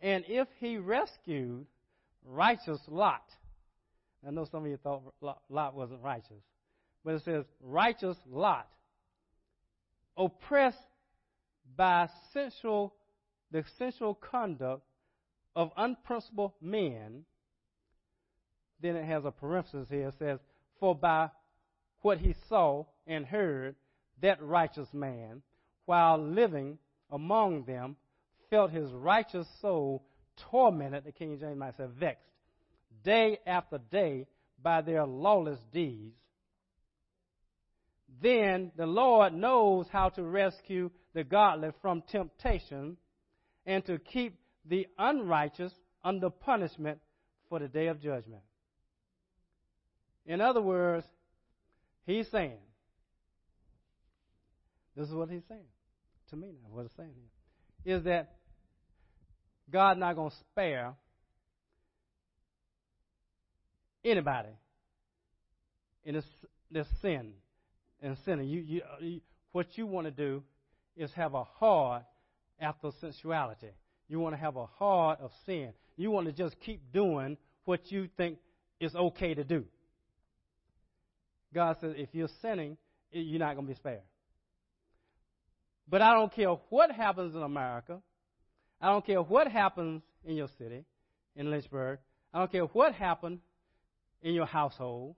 And 0.00 0.24
if 0.28 0.48
he 0.58 0.78
rescued 0.78 1.66
righteous 2.24 2.80
Lot, 2.88 3.24
I 4.26 4.30
know 4.30 4.46
some 4.50 4.64
of 4.64 4.70
you 4.70 4.76
thought 4.76 5.02
Lot 5.48 5.74
wasn't 5.74 6.02
righteous, 6.02 6.42
but 7.04 7.14
it 7.14 7.22
says, 7.24 7.44
righteous 7.60 8.16
Lot, 8.30 8.68
oppressed 10.16 10.78
by 11.76 12.08
sensual, 12.32 12.94
the 13.50 13.64
sensual 13.78 14.14
conduct 14.14 14.82
of 15.54 15.70
unprincipled 15.76 16.52
men, 16.60 17.24
then 18.80 18.96
it 18.96 19.04
has 19.04 19.24
a 19.24 19.30
parenthesis 19.30 19.88
here. 19.88 20.08
It 20.08 20.14
says, 20.18 20.38
For 20.78 20.94
by 20.94 21.30
what 22.02 22.18
he 22.18 22.34
saw 22.48 22.84
and 23.06 23.24
heard, 23.24 23.74
that 24.20 24.42
righteous 24.42 24.92
man, 24.92 25.42
while 25.86 26.18
living 26.18 26.78
among 27.10 27.64
them, 27.64 27.96
felt 28.50 28.70
his 28.70 28.90
righteous 28.90 29.46
soul 29.60 30.04
tormented, 30.50 31.04
the 31.04 31.12
King 31.12 31.38
James 31.38 31.58
might 31.58 31.76
say 31.76 31.86
vexed, 31.98 32.30
day 33.04 33.38
after 33.46 33.78
day 33.78 34.26
by 34.62 34.80
their 34.82 35.04
lawless 35.04 35.60
deeds. 35.72 36.16
Then 38.22 38.72
the 38.76 38.86
Lord 38.86 39.34
knows 39.34 39.86
how 39.90 40.08
to 40.10 40.22
rescue 40.22 40.90
the 41.14 41.24
godly 41.24 41.70
from 41.82 42.02
temptation 42.10 42.96
and 43.66 43.84
to 43.86 43.98
keep 43.98 44.38
the 44.64 44.86
unrighteous 44.98 45.72
under 46.04 46.30
punishment 46.30 46.98
for 47.48 47.58
the 47.58 47.68
day 47.68 47.88
of 47.88 48.00
judgment. 48.00 48.42
In 50.24 50.40
other 50.40 50.60
words, 50.60 51.06
he's 52.04 52.28
saying, 52.30 52.58
this 54.96 55.08
is 55.08 55.14
what 55.14 55.28
he's 55.28 55.42
saying 55.48 55.60
to 56.30 56.36
me 56.36 56.48
now, 56.62 56.74
what 56.74 56.82
he's 56.82 56.96
saying 56.96 57.12
here, 57.84 57.96
is 57.96 58.04
that 58.04 58.36
God's 59.70 60.00
not 60.00 60.16
going 60.16 60.30
to 60.30 60.36
spare 60.52 60.94
anybody 64.04 64.48
in 66.04 66.14
this, 66.14 66.24
this 66.70 66.86
sin 67.02 67.32
and 68.02 68.16
sinning. 68.24 68.48
You, 68.48 68.60
you, 68.60 68.82
uh, 68.82 68.96
you, 69.00 69.20
what 69.52 69.66
you 69.76 69.86
want 69.86 70.06
to 70.06 70.10
do 70.10 70.42
is 70.96 71.10
have 71.12 71.34
a 71.34 71.44
heart 71.44 72.02
after 72.60 72.90
sensuality. 73.00 73.70
You 74.08 74.20
want 74.20 74.34
to 74.34 74.40
have 74.40 74.56
a 74.56 74.66
heart 74.66 75.20
of 75.20 75.30
sin. 75.44 75.72
You 75.96 76.10
want 76.10 76.26
to 76.26 76.32
just 76.32 76.58
keep 76.60 76.92
doing 76.92 77.36
what 77.64 77.90
you 77.90 78.08
think 78.16 78.38
is 78.80 78.94
okay 78.94 79.34
to 79.34 79.44
do. 79.44 79.64
God 81.54 81.76
says, 81.80 81.94
if 81.96 82.10
you're 82.12 82.28
sinning, 82.42 82.76
you're 83.10 83.38
not 83.38 83.54
going 83.54 83.66
to 83.66 83.72
be 83.72 83.76
spared. 83.76 84.02
But 85.88 86.02
I 86.02 86.14
don't 86.14 86.32
care 86.32 86.50
what 86.68 86.90
happens 86.90 87.34
in 87.34 87.42
America. 87.42 88.00
I 88.80 88.88
don't 88.88 89.06
care 89.06 89.22
what 89.22 89.48
happens 89.48 90.02
in 90.24 90.36
your 90.36 90.48
city, 90.58 90.84
in 91.34 91.50
Lynchburg. 91.50 91.98
I 92.34 92.40
don't 92.40 92.52
care 92.52 92.64
what 92.64 92.92
happened 92.92 93.38
in 94.22 94.34
your 94.34 94.46
household. 94.46 95.14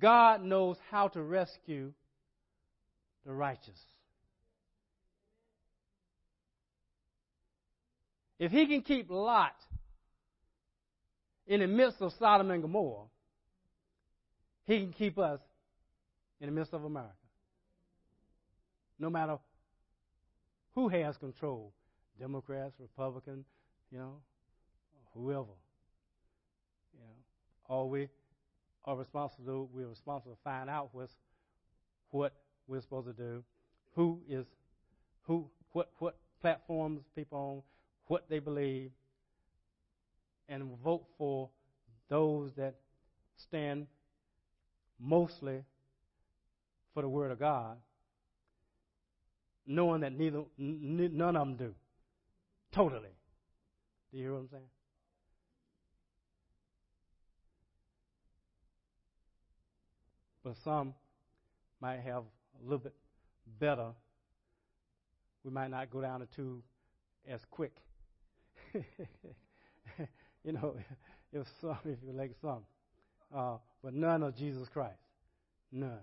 God 0.00 0.42
knows 0.42 0.76
how 0.90 1.08
to 1.08 1.22
rescue 1.22 1.92
the 3.26 3.32
righteous. 3.32 3.78
If 8.38 8.50
he 8.50 8.66
can 8.66 8.82
keep 8.82 9.10
Lot 9.10 9.54
in 11.46 11.60
the 11.60 11.66
midst 11.66 12.00
of 12.00 12.12
Sodom 12.18 12.50
and 12.50 12.62
Gomorrah, 12.62 13.04
he 14.64 14.80
can 14.80 14.92
keep 14.92 15.18
us 15.18 15.40
in 16.40 16.46
the 16.46 16.52
midst 16.52 16.72
of 16.72 16.84
America. 16.84 17.12
No 18.98 19.10
matter 19.10 19.38
who 20.74 20.88
has 20.88 21.16
control 21.18 21.72
Democrats, 22.18 22.74
Republicans, 22.80 23.44
you 23.90 23.98
know, 23.98 24.16
whoever. 25.14 25.54
You 26.94 27.00
know, 27.00 27.14
all 27.68 27.88
we 27.88 28.08
are 28.84 28.96
responsible 28.96 29.44
to 29.44 29.50
do, 29.50 29.68
we're 29.72 29.88
responsible 29.88 30.34
to 30.34 30.40
find 30.42 30.68
out 30.68 30.90
what's, 30.92 31.12
what 32.10 32.32
we're 32.66 32.80
supposed 32.80 33.06
to 33.06 33.12
do, 33.12 33.44
who 33.94 34.20
is, 34.28 34.46
who, 35.22 35.48
what, 35.72 35.90
what 35.98 36.16
platforms 36.40 37.02
people 37.14 37.38
on, 37.38 37.62
what 38.06 38.28
they 38.28 38.38
believe, 38.38 38.90
and 40.48 40.64
vote 40.84 41.04
for 41.16 41.48
those 42.08 42.52
that 42.56 42.74
stand 43.36 43.86
mostly 45.00 45.62
for 46.92 47.02
the 47.02 47.08
Word 47.08 47.30
of 47.30 47.38
God, 47.38 47.76
knowing 49.66 50.00
that 50.00 50.12
neither 50.12 50.42
n- 50.58 51.10
none 51.12 51.36
of 51.36 51.46
them 51.46 51.56
do. 51.56 51.74
Totally. 52.72 53.08
Do 54.10 54.18
you 54.18 54.24
hear 54.24 54.32
what 54.32 54.40
I'm 54.40 54.48
saying? 54.48 54.62
But 60.44 60.56
some 60.64 60.94
might 61.80 62.00
have 62.00 62.24
a 62.24 62.64
little 62.64 62.78
bit 62.78 62.94
better. 63.60 63.90
We 65.44 65.50
might 65.50 65.70
not 65.70 65.90
go 65.90 66.00
down 66.00 66.20
the 66.20 66.26
tube 66.26 66.62
as 67.28 67.40
quick. 67.50 67.72
you 68.74 68.84
know, 70.52 70.76
if 71.32 71.46
some, 71.60 71.78
if 71.84 71.98
you 72.04 72.12
like 72.12 72.32
some, 72.40 72.62
uh, 73.34 73.56
but 73.82 73.94
none 73.94 74.22
of 74.22 74.36
Jesus 74.36 74.68
Christ, 74.68 74.98
none. 75.70 75.98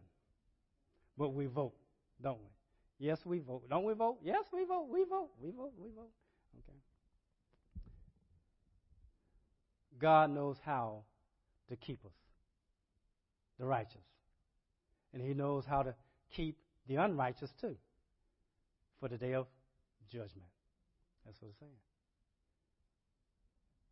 But 1.18 1.34
we 1.34 1.46
vote, 1.48 1.76
don't 2.22 2.40
we? 2.40 3.08
Yes, 3.08 3.20
we 3.26 3.40
vote. 3.40 3.64
Don't 3.70 3.86
we 3.86 3.94
vote? 3.94 4.18
Yes, 4.24 4.44
we 4.54 4.66
vote. 4.66 4.88
We 4.90 5.06
vote. 5.06 5.30
We 5.42 5.52
vote. 5.52 5.72
We 5.78 5.90
vote. 5.96 6.12
Okay. 6.58 6.78
God 10.00 10.32
knows 10.32 10.58
how 10.66 11.04
to 11.70 11.76
keep 11.76 12.04
us, 12.06 12.12
the 13.58 13.66
righteous. 13.66 14.02
And 15.14 15.22
He 15.22 15.34
knows 15.34 15.66
how 15.66 15.84
to 15.84 15.96
keep 16.32 16.58
the 16.88 16.96
unrighteous 16.96 17.52
too 17.60 17.76
for 19.00 19.10
the 19.10 19.18
day 19.18 19.34
of 19.34 19.48
judgment. 20.12 20.50
That's 21.26 21.42
what 21.42 21.50
it's 21.50 21.60
saying. 21.60 21.72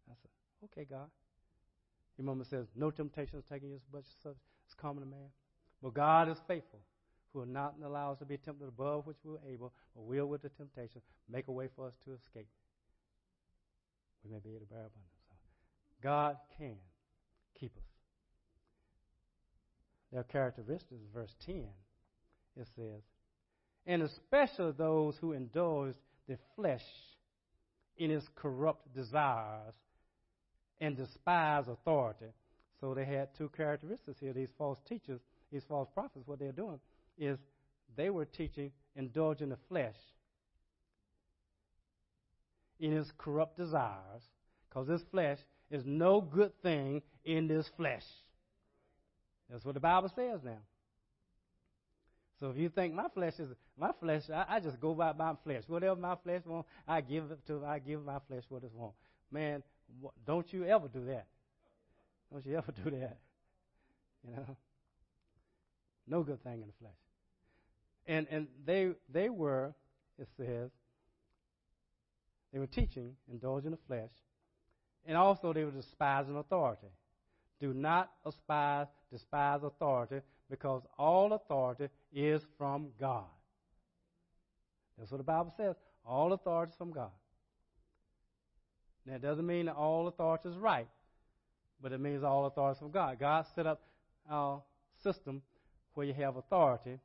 I 0.10 0.13
said, 0.21 0.32
okay, 0.65 0.88
God. 0.89 1.10
Your 2.17 2.25
mama 2.25 2.45
says, 2.45 2.65
no 2.75 2.89
temptation 2.89 3.38
is 3.38 3.45
taking 3.49 3.69
you 3.69 3.80
but 3.91 4.03
such 4.23 4.38
is 4.67 4.73
common 4.80 5.03
to 5.03 5.10
man. 5.10 5.30
But 5.84 5.93
God 5.93 6.30
is 6.30 6.38
faithful, 6.47 6.80
who 7.32 7.39
will 7.39 7.45
not 7.45 7.75
allow 7.84 8.13
us 8.13 8.19
to 8.19 8.25
be 8.25 8.38
tempted 8.38 8.67
above 8.67 9.06
which 9.06 9.17
we 9.23 9.34
are 9.34 9.53
able, 9.53 9.71
but 9.95 10.03
will 10.03 10.25
with 10.25 10.41
the 10.41 10.49
temptation 10.49 11.01
make 11.30 11.47
a 11.47 11.51
way 11.51 11.69
for 11.75 11.88
us 11.88 11.93
to 12.06 12.13
escape. 12.13 12.47
We 14.23 14.32
may 14.32 14.39
be 14.39 14.49
able 14.49 14.62
to 14.62 14.65
bear 14.65 14.80
abundance. 14.80 15.21
So 15.30 15.36
God 16.01 16.38
can 16.58 16.77
keep 17.60 17.77
us. 17.77 17.96
Their 20.12 20.24
characteristics, 20.24 21.02
verse 21.13 21.36
10, 21.46 21.65
it 22.56 22.67
says, 22.76 23.02
and 23.86 24.02
especially 24.02 24.72
those 24.78 25.15
who 25.20 25.34
indulge 25.34 25.96
the 26.28 26.38
flesh 26.56 26.84
in 27.98 28.12
its 28.12 28.26
corrupt 28.36 28.93
desires 28.93 29.74
and 30.80 30.96
despise 30.96 31.65
authority. 31.67 32.28
So 32.80 32.93
they 32.93 33.06
had 33.06 33.30
two 33.38 33.50
characteristics 33.56 34.20
here. 34.20 34.34
These 34.34 34.52
false 34.58 34.78
teachers, 34.88 35.20
these 35.52 35.63
false 35.67 35.88
prophets, 35.93 36.28
what 36.28 36.39
they're 36.39 36.52
doing 36.52 36.80
is 37.17 37.38
they 37.96 38.10
were 38.10 38.26
teaching 38.26 38.72
indulging 38.96 39.50
the 39.50 39.58
flesh 39.70 39.96
in 42.80 42.93
its 42.93 43.12
corrupt 43.17 43.58
desires, 43.58 44.22
because 44.70 44.88
this 44.88 45.02
flesh 45.12 45.39
is 45.72 45.84
no 45.86 46.22
good 46.22 46.52
thing 46.62 47.02
in 47.26 47.48
this 47.48 47.67
flesh. 47.76 48.04
That's 49.49 49.63
what 49.63 49.73
the 49.73 49.79
Bible 49.79 50.12
says 50.15 50.41
now. 50.43 50.60
So 52.39 52.49
if 52.51 52.57
you 52.57 52.69
think 52.69 52.93
my 52.93 53.07
flesh 53.13 53.33
is 53.39 53.49
my 53.77 53.91
flesh, 53.99 54.23
I, 54.31 54.45
I 54.47 54.60
just 54.60 54.79
go 54.79 54.93
by 54.93 55.13
my 55.13 55.33
flesh. 55.43 55.63
Whatever 55.67 55.99
my 55.99 56.15
flesh 56.23 56.41
wants, 56.45 56.69
I 56.88 57.01
give 57.01 57.31
it 57.31 57.39
to. 57.47 57.65
I 57.65 57.79
give 57.79 58.05
my 58.05 58.19
flesh 58.27 58.43
what 58.49 58.63
it 58.63 58.71
wants. 58.73 58.97
Man, 59.31 59.63
don't 60.25 60.51
you 60.53 60.65
ever 60.65 60.88
do 60.88 61.05
that. 61.05 61.25
Don't 62.31 62.45
you 62.45 62.57
ever 62.57 62.71
do 62.83 62.91
that. 62.91 63.17
You 64.27 64.36
know? 64.36 64.57
No 66.07 66.23
good 66.23 66.43
thing 66.43 66.62
in 66.62 66.67
the 66.67 66.73
flesh. 66.79 66.91
And 68.05 68.27
and 68.29 68.47
they 68.65 68.91
they 69.12 69.29
were, 69.29 69.73
it 70.19 70.27
says, 70.38 70.69
they 72.53 72.60
were 72.60 72.67
teaching, 72.67 73.15
indulging 73.31 73.71
the 73.71 73.79
flesh, 73.88 74.12
and 75.05 75.17
also 75.17 75.53
they 75.53 75.63
were 75.63 75.71
despising 75.71 76.36
authority. 76.36 76.88
Do 77.60 77.74
not 77.74 78.12
despise, 78.26 78.88
despise 79.12 79.62
authority, 79.63 80.22
because 80.50 80.84
all 80.98 81.34
authority 81.34 81.89
is 82.13 82.41
from 82.58 82.89
God. 83.00 83.26
That's 84.98 85.12
what 85.12 85.17
the 85.17 85.24
Bible 85.24 85.54
says. 85.58 85.76
All 86.06 86.34
authority 86.34 86.72
is 86.72 86.78
from 86.78 86.91
God. 86.91 87.12
Now, 89.06 89.15
it 89.15 89.22
doesn't 89.22 89.46
mean 89.46 89.67
that 89.67 89.76
all 89.76 90.08
authority 90.08 90.50
is 90.50 90.58
right, 90.58 90.88
but 91.82 91.91
it 91.91 92.00
means 92.00 92.24
all 92.24 92.46
authority 92.46 92.78
is 92.78 92.80
from 92.80 92.91
God. 92.91 93.17
God 93.20 93.46
set 93.56 93.65
up 93.65 93.82
our 94.30 94.62
system 95.04 95.41
where 95.93 96.06
you 96.06 96.13
have 96.13 96.36
authority, 96.36 97.00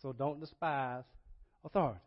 so 0.00 0.12
don't 0.12 0.40
despise 0.40 1.04
authority. 1.64 2.00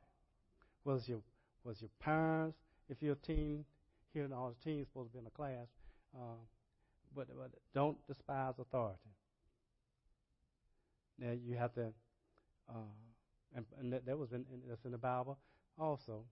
It's 0.87 1.07
your, 1.09 1.19
was 1.63 1.81
your 1.81 1.89
parents. 1.99 2.57
If 2.89 3.01
you're 3.01 3.13
a 3.13 3.27
teen, 3.27 3.65
here 4.13 4.27
all 4.33 4.55
the 4.57 4.69
teens 4.69 4.87
supposed 4.87 5.11
to 5.11 5.13
be 5.13 5.19
in 5.19 5.27
a 5.27 5.31
class, 5.31 5.67
uh, 6.15 6.35
but, 7.15 7.27
don't 7.73 7.97
despise 8.07 8.53
authority. 8.59 8.99
Now 11.17 11.31
you 11.31 11.55
have 11.55 11.73
to, 11.75 11.93
uh, 12.69 12.93
and, 13.55 13.65
and 13.79 13.93
that, 13.93 14.05
that 14.05 14.17
was 14.17 14.31
in, 14.31 14.45
in, 14.51 14.61
that's 14.67 14.83
in 14.85 14.91
the 14.91 14.97
Bible 14.97 15.37
also. 15.79 16.23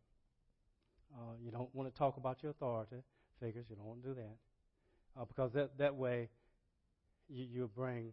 Uh, 1.16 1.36
you 1.44 1.52
don't 1.52 1.74
want 1.74 1.92
to 1.92 1.98
talk 1.98 2.18
about 2.18 2.42
your 2.42 2.52
authority 2.52 2.98
figures. 3.40 3.66
You 3.70 3.76
don't 3.76 3.86
want 3.86 4.02
to 4.04 4.10
do 4.10 4.16
that 4.16 4.36
uh, 5.20 5.26
because 5.26 5.52
that 5.54 5.78
that 5.78 5.96
way 5.96 6.30
you 7.30 7.46
you 7.52 7.70
bring 7.76 8.12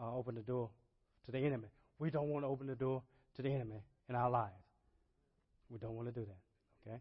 uh, 0.00 0.14
open 0.16 0.34
the 0.34 0.42
door 0.42 0.70
to 1.26 1.32
the 1.32 1.38
enemy. 1.38 1.68
We 1.98 2.10
don't 2.10 2.28
want 2.28 2.44
to 2.44 2.48
open 2.48 2.66
the 2.66 2.74
door 2.74 3.02
to 3.36 3.42
the 3.42 3.50
enemy 3.50 3.82
in 4.08 4.14
our 4.14 4.30
lives. 4.30 4.54
We 5.68 5.78
don't 5.78 5.94
want 5.94 6.08
to 6.08 6.18
do 6.18 6.26
that. 6.26 6.90
Okay, 6.90 6.98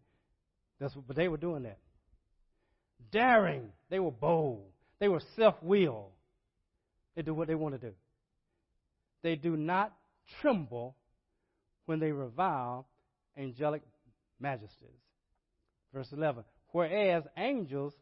that's 0.79 0.95
what, 0.95 1.07
but 1.07 1.15
they 1.15 1.27
were 1.27 1.37
doing 1.37 1.63
that. 1.63 1.79
Daring, 3.11 3.71
they 3.89 3.99
were 3.99 4.11
bold. 4.11 4.71
They 4.99 5.07
were 5.07 5.21
self-willed. 5.35 6.11
They 7.15 7.21
do 7.21 7.33
what 7.33 7.47
they 7.47 7.55
want 7.55 7.79
to 7.79 7.89
do. 7.89 7.93
They 9.23 9.35
do 9.35 9.57
not 9.57 9.93
tremble 10.41 10.95
when 11.85 11.99
they 11.99 12.11
revile 12.11 12.87
angelic 13.37 13.81
majesties. 14.39 14.89
Verse 15.93 16.11
11. 16.11 16.43
Whereas 16.71 17.23
angels 17.37 17.93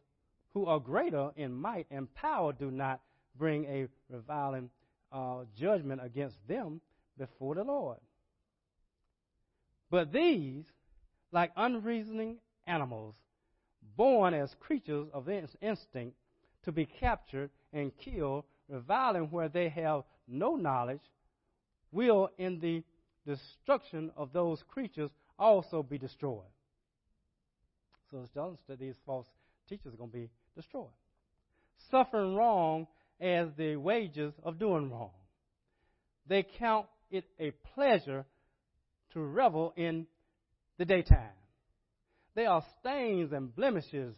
who 0.52 0.66
are 0.66 0.80
greater 0.80 1.30
in 1.36 1.52
might 1.52 1.86
and 1.90 2.12
power 2.14 2.52
do 2.52 2.70
not 2.70 3.00
bring 3.36 3.64
a 3.64 3.86
reviling 4.10 4.70
uh, 5.12 5.44
judgment 5.58 6.00
against 6.04 6.36
them 6.48 6.80
before 7.16 7.54
the 7.54 7.64
Lord. 7.64 7.98
But 9.90 10.12
these, 10.12 10.64
like 11.32 11.50
unreasoning 11.56 12.38
animals, 12.66 13.14
born 13.96 14.34
as 14.34 14.54
creatures 14.60 15.08
of 15.14 15.28
instinct 15.28 16.16
to 16.68 16.72
be 16.72 16.84
captured 16.84 17.48
and 17.72 17.96
killed, 17.96 18.44
reviling 18.68 19.30
where 19.30 19.48
they 19.48 19.70
have 19.70 20.02
no 20.28 20.54
knowledge, 20.54 21.00
will 21.92 22.28
in 22.36 22.60
the 22.60 22.84
destruction 23.26 24.10
of 24.18 24.34
those 24.34 24.62
creatures 24.68 25.10
also 25.38 25.82
be 25.82 25.96
destroyed. 25.96 26.42
So 28.10 28.18
it's 28.18 28.30
telling 28.34 28.52
us 28.52 28.60
that 28.68 28.78
these 28.78 28.96
false 29.06 29.26
teachers 29.66 29.94
are 29.94 29.96
going 29.96 30.10
to 30.10 30.16
be 30.18 30.30
destroyed. 30.54 30.92
Suffering 31.90 32.36
wrong 32.36 32.86
as 33.18 33.48
the 33.56 33.76
wages 33.76 34.34
of 34.44 34.58
doing 34.58 34.90
wrong. 34.90 35.12
They 36.26 36.42
count 36.58 36.84
it 37.10 37.24
a 37.40 37.52
pleasure 37.74 38.26
to 39.14 39.20
revel 39.20 39.72
in 39.74 40.06
the 40.76 40.84
daytime. 40.84 41.30
They 42.34 42.44
are 42.44 42.62
stains 42.80 43.32
and 43.32 43.56
blemishes, 43.56 44.14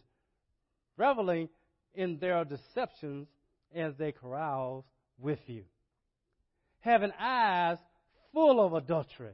reveling 0.97 1.47
in 1.93 2.17
their 2.19 2.43
deceptions 2.45 3.27
as 3.75 3.93
they 3.97 4.11
carouse 4.11 4.83
with 5.17 5.39
you. 5.47 5.63
Having 6.79 7.11
eyes 7.19 7.77
full 8.33 8.65
of 8.65 8.73
adultery 8.73 9.33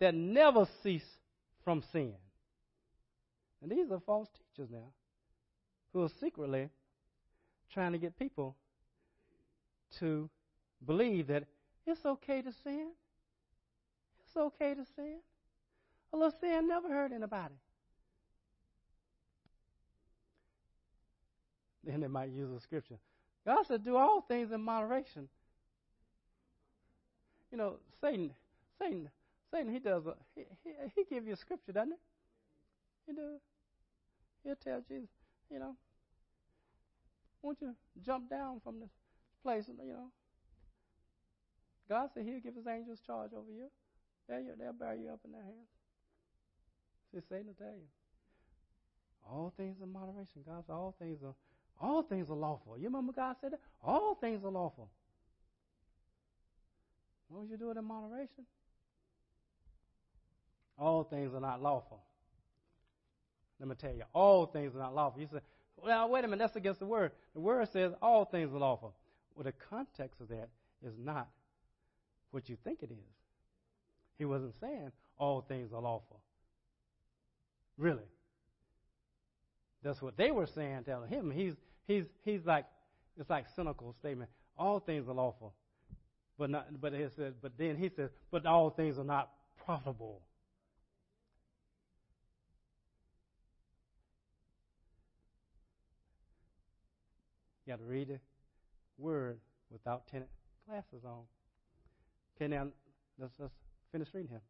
that 0.00 0.14
never 0.14 0.66
cease 0.82 1.02
from 1.64 1.82
sin. 1.92 2.14
And 3.60 3.70
these 3.70 3.90
are 3.90 4.00
false 4.00 4.28
teachers 4.28 4.70
now 4.72 4.92
who 5.92 6.04
are 6.04 6.10
secretly 6.20 6.68
trying 7.72 7.92
to 7.92 7.98
get 7.98 8.18
people 8.18 8.56
to 9.98 10.30
believe 10.86 11.26
that 11.28 11.44
it's 11.86 12.04
okay 12.04 12.42
to 12.42 12.52
sin. 12.62 12.90
It's 14.26 14.36
okay 14.36 14.74
to 14.74 14.84
sin. 14.94 15.18
A 16.12 16.16
little 16.16 16.32
sin 16.40 16.68
never 16.68 16.88
hurt 16.88 17.12
anybody. 17.12 17.54
Then 21.84 22.00
they 22.00 22.08
might 22.08 22.30
use 22.30 22.50
a 22.50 22.60
scripture. 22.60 22.98
God 23.46 23.64
said, 23.66 23.84
do 23.84 23.96
all 23.96 24.20
things 24.20 24.52
in 24.52 24.60
moderation. 24.60 25.28
You 27.50 27.58
know, 27.58 27.76
Satan, 28.00 28.30
Satan, 28.78 29.08
Satan, 29.50 29.72
he 29.72 29.78
does, 29.78 30.04
a, 30.06 30.14
he, 30.34 30.42
he, 30.64 30.70
he 30.94 31.04
give 31.08 31.26
you 31.26 31.32
a 31.32 31.36
scripture, 31.36 31.72
doesn't 31.72 31.92
he? 31.92 33.12
He 33.12 33.16
does. 33.16 33.40
He'll 34.44 34.56
tell 34.56 34.82
Jesus, 34.86 35.08
you 35.50 35.58
know, 35.58 35.74
won't 37.42 37.60
you 37.62 37.74
jump 38.04 38.28
down 38.28 38.60
from 38.62 38.80
this 38.80 38.90
place, 39.42 39.64
you 39.68 39.92
know. 39.92 40.10
God 41.88 42.10
said 42.12 42.24
he'll 42.24 42.40
give 42.40 42.54
his 42.54 42.66
angels 42.66 43.00
charge 43.06 43.30
over 43.32 43.50
you. 43.50 43.70
They'll, 44.28 44.54
they'll 44.58 44.72
bear 44.74 44.94
you 44.94 45.08
up 45.08 45.20
in 45.24 45.32
their 45.32 45.42
hands. 45.42 45.72
See, 47.14 47.20
Satan 47.28 47.46
will 47.46 47.54
tell 47.54 47.74
you. 47.74 47.88
All 49.26 49.52
things 49.56 49.76
in 49.82 49.90
moderation. 49.90 50.42
God 50.46 50.64
said 50.66 50.72
all 50.72 50.94
things 50.98 51.20
are 51.24 51.34
all 51.80 52.02
things 52.02 52.30
are 52.30 52.36
lawful. 52.36 52.76
You 52.78 52.84
remember 52.84 53.12
God 53.12 53.36
said 53.40 53.52
that? 53.52 53.60
All 53.82 54.14
things 54.14 54.44
are 54.44 54.50
lawful. 54.50 54.88
As 57.28 57.34
long 57.34 57.44
as 57.44 57.50
you 57.50 57.56
do 57.56 57.70
it 57.70 57.76
in 57.76 57.84
moderation. 57.84 58.44
All 60.78 61.04
things 61.04 61.34
are 61.34 61.40
not 61.40 61.62
lawful. 61.62 62.00
Let 63.60 63.68
me 63.68 63.74
tell 63.74 63.92
you, 63.92 64.04
all 64.12 64.46
things 64.46 64.74
are 64.74 64.78
not 64.78 64.94
lawful. 64.94 65.20
You 65.20 65.28
say, 65.32 65.40
well, 65.76 66.08
wait 66.08 66.24
a 66.24 66.28
minute, 66.28 66.38
that's 66.38 66.56
against 66.56 66.80
the 66.80 66.86
word. 66.86 67.12
The 67.34 67.40
word 67.40 67.68
says 67.72 67.92
all 68.00 68.24
things 68.24 68.52
are 68.52 68.58
lawful. 68.58 68.94
Well, 69.34 69.44
the 69.44 69.52
context 69.52 70.20
of 70.20 70.28
that 70.28 70.48
is 70.84 70.94
not 70.98 71.28
what 72.30 72.48
you 72.48 72.56
think 72.64 72.82
it 72.82 72.90
is. 72.90 73.14
He 74.16 74.24
wasn't 74.24 74.54
saying 74.60 74.90
all 75.16 75.40
things 75.40 75.72
are 75.72 75.80
lawful. 75.80 76.20
Really. 77.76 78.08
That's 79.82 80.02
what 80.02 80.16
they 80.16 80.30
were 80.30 80.46
saying, 80.46 80.84
telling 80.84 81.08
him. 81.08 81.30
He's 81.30 81.54
he's 81.88 82.04
he's 82.24 82.44
like 82.46 82.66
it's 83.18 83.28
like 83.28 83.46
cynical 83.56 83.92
statement. 83.98 84.30
All 84.56 84.78
things 84.78 85.08
are 85.08 85.14
lawful. 85.14 85.54
But 86.38 86.50
not 86.50 86.80
but 86.80 86.92
he 86.92 87.06
said 87.16 87.34
but 87.42 87.52
then 87.58 87.76
he 87.76 87.90
says, 87.96 88.10
but 88.30 88.46
all 88.46 88.70
things 88.70 88.96
are 88.98 89.04
not 89.04 89.30
profitable. 89.64 90.22
You 97.66 97.74
got 97.74 97.80
to 97.80 97.84
read 97.84 98.08
the 98.08 98.18
word 98.96 99.40
without 99.70 100.06
tenant 100.08 100.30
glasses 100.66 101.04
on. 101.04 101.24
Okay, 102.36 102.48
now 102.48 102.68
let's, 103.18 103.34
let's 103.38 103.52
finish 103.92 104.08
reading 104.14 104.30
here. 104.30 104.40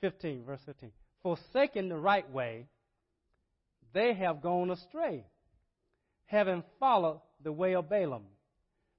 15, 0.00 0.44
verse 0.44 0.60
15. 0.66 0.90
Forsaking 1.22 1.88
the 1.88 1.96
right 1.96 2.28
way, 2.28 2.66
they 3.92 4.14
have 4.14 4.42
gone 4.42 4.70
astray, 4.70 5.26
having 6.30 6.62
followed 6.78 7.20
the 7.42 7.50
way 7.50 7.74
of 7.74 7.90
Balaam, 7.90 8.22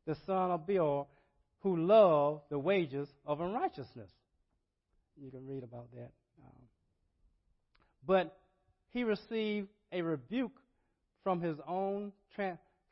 the 0.05 0.15
son 0.25 0.51
of 0.51 0.67
Beor, 0.67 1.07
who 1.61 1.77
loved 1.77 2.41
the 2.49 2.59
wages 2.59 3.07
of 3.25 3.39
unrighteousness. 3.39 4.11
You 5.15 5.31
can 5.31 5.47
read 5.47 5.63
about 5.63 5.87
that. 5.93 6.11
Um, 6.43 6.61
but 8.05 8.37
he 8.89 9.05
received 9.05 9.69
a 9.93 10.01
rebuke 10.01 10.59
from 11.23 11.39
his 11.39 11.57
own 11.67 12.11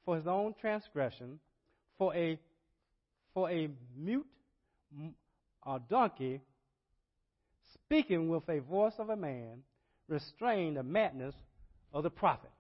for 0.06 0.16
his 0.16 0.28
own 0.28 0.54
transgression, 0.62 1.40
for 1.98 2.16
a 2.16 2.40
for 3.34 3.50
a 3.50 3.70
mute 3.98 4.28
a 5.66 5.80
donkey 5.90 6.42
speaking 7.74 8.30
with 8.30 8.48
a 8.48 8.60
voice 8.60 8.94
of 9.00 9.10
a 9.10 9.16
man 9.16 9.64
restrained 10.08 10.78
the 10.78 10.84
madness 10.84 11.36
of 11.94 12.04
the 12.04 12.10
prophet. 12.10 12.52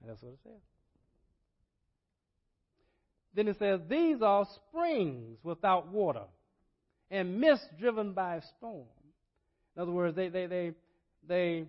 And 0.00 0.10
that's 0.10 0.22
what 0.22 0.32
it 0.32 0.38
says. 0.42 0.60
Then 3.34 3.48
it 3.48 3.56
says, 3.58 3.80
These 3.88 4.22
are 4.22 4.46
springs 4.68 5.38
without 5.42 5.88
water, 5.88 6.24
and 7.10 7.40
mist 7.40 7.62
driven 7.78 8.12
by 8.12 8.36
a 8.36 8.42
storm. 8.56 8.86
In 9.76 9.82
other 9.82 9.92
words, 9.92 10.16
they 10.16 10.28
they 10.28 10.46
they 10.46 10.72
they 11.26 11.66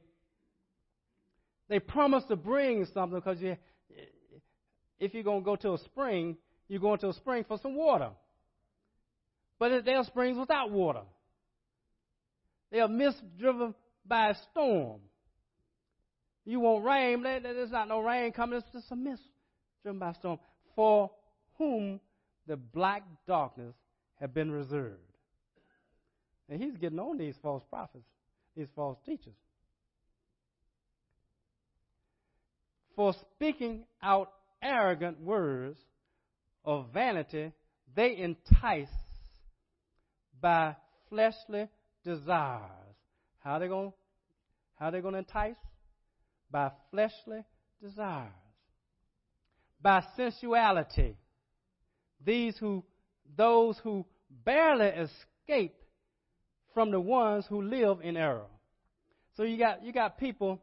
they 1.68 1.80
promise 1.80 2.24
to 2.30 2.36
bring 2.36 2.86
something 2.94 3.20
because 3.20 3.40
you, 3.40 3.56
if 5.00 5.14
you're 5.14 5.24
going 5.24 5.42
to 5.42 5.46
go 5.46 5.56
to 5.58 5.74
a 5.74 5.78
spring, 5.78 6.38
you're 6.68 6.80
going 6.80 7.00
to 7.00 7.10
a 7.10 7.14
spring 7.14 7.46
for 7.48 7.60
some 7.62 7.76
water. 7.76 8.10
But 9.60 9.86
there 9.86 9.98
are 9.98 10.06
springs 10.06 10.38
without 10.38 10.72
water. 10.72 11.02
They 12.72 12.80
are 12.80 12.88
mist 12.88 13.22
driven 13.38 13.76
by 14.06 14.30
a 14.30 14.36
storm. 14.52 15.02
You 16.46 16.60
want 16.60 16.84
rain, 16.84 17.22
but 17.22 17.44
there's 17.44 17.72
not 17.72 17.88
no 17.88 18.00
rain 18.00 18.32
coming, 18.32 18.58
it's 18.60 18.68
just 18.74 18.92
a 18.92 18.96
mist 18.96 19.22
driven 19.84 20.00
by 20.00 20.14
storm. 20.14 20.40
For 20.76 21.12
whom 21.58 22.00
the 22.48 22.56
black 22.58 23.04
darkness 23.28 23.76
have 24.20 24.34
been 24.34 24.52
reserved. 24.52 24.98
And 26.50 26.62
he's 26.62 26.76
getting 26.78 27.00
on 27.00 27.18
these 27.18 27.36
false 27.42 27.64
prophets, 27.70 28.08
these 28.56 28.68
false 28.76 28.98
teachers. 29.06 29.34
For 32.96 33.14
speaking 33.36 33.86
out 34.02 34.32
arrogant 34.62 35.22
words 35.22 35.80
of 36.66 36.88
vanity, 36.94 37.54
they 37.96 38.18
entice 38.18 38.88
by 40.42 40.76
fleshly 41.10 41.70
desires. 42.04 42.70
How 43.40 43.60
they 43.60 43.68
going 43.68 43.94
how 44.76 44.92
they 44.92 45.02
going 45.02 45.14
to 45.14 45.20
entice? 45.20 45.56
By 46.52 46.72
fleshly 46.92 47.44
desires. 47.82 48.32
By 49.82 50.04
sensuality. 50.16 51.16
These 52.26 52.58
who 52.58 52.84
those 53.38 53.78
who 53.84 54.06
barely 54.44 54.88
escape 54.88 55.76
from 56.74 56.92
the 56.92 57.00
ones 57.00 57.46
who 57.48 57.62
live 57.62 58.00
in 58.02 58.18
error. 58.18 58.48
So 59.38 59.44
you 59.44 59.58
got 59.58 59.84
you 59.84 59.94
got 59.94 60.18
people, 60.18 60.62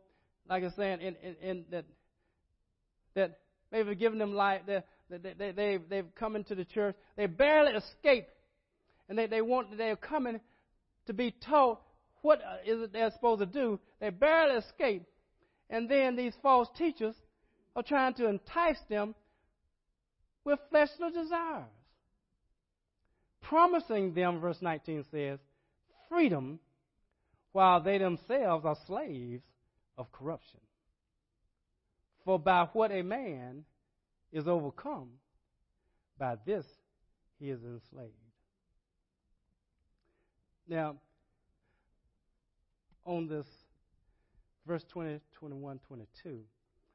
like 0.48 0.62
I 0.62 0.66
am 0.66 0.72
saying, 0.76 1.00
in, 1.00 1.16
in, 1.22 1.36
in 1.40 1.64
that 1.70 1.84
that 3.14 3.38
maybe 3.72 3.94
given 3.94 4.18
them 4.18 4.34
life, 4.34 4.62
they, 4.66 4.82
they, 5.08 5.32
they, 5.38 5.52
they, 5.52 5.78
they've 5.88 6.14
come 6.14 6.36
into 6.36 6.54
the 6.54 6.64
church, 6.64 6.94
they 7.16 7.26
barely 7.26 7.72
escape, 7.72 8.28
and 9.08 9.18
they, 9.18 9.26
they 9.26 9.40
want 9.40 9.76
they're 9.76 9.96
coming 9.96 10.40
to 11.06 11.12
be 11.12 11.30
taught 11.30 11.80
what 12.22 12.40
is 12.66 12.82
it 12.82 12.92
they're 12.92 13.10
supposed 13.12 13.40
to 13.40 13.46
do. 13.46 13.78
They 14.00 14.10
barely 14.10 14.56
escape, 14.56 15.04
and 15.70 15.88
then 15.88 16.16
these 16.16 16.34
false 16.42 16.68
teachers 16.76 17.14
are 17.74 17.82
trying 17.82 18.14
to 18.14 18.28
entice 18.28 18.80
them 18.88 19.14
with 20.44 20.58
fleshly 20.70 21.10
desires 21.10 21.66
promising 23.48 24.12
them, 24.14 24.40
verse 24.40 24.58
19 24.60 25.04
says, 25.10 25.38
freedom 26.08 26.58
while 27.52 27.80
they 27.80 27.98
themselves 27.98 28.64
are 28.64 28.76
slaves 28.86 29.42
of 29.96 30.10
corruption. 30.12 30.60
For 32.24 32.38
by 32.38 32.68
what 32.72 32.90
a 32.90 33.02
man 33.02 33.64
is 34.32 34.48
overcome, 34.48 35.10
by 36.18 36.36
this 36.44 36.64
he 37.38 37.50
is 37.50 37.60
enslaved. 37.62 38.12
Now, 40.68 40.96
on 43.04 43.28
this 43.28 43.46
verse 44.66 44.84
20, 44.90 45.20
21, 45.34 45.80
22, 45.86 46.40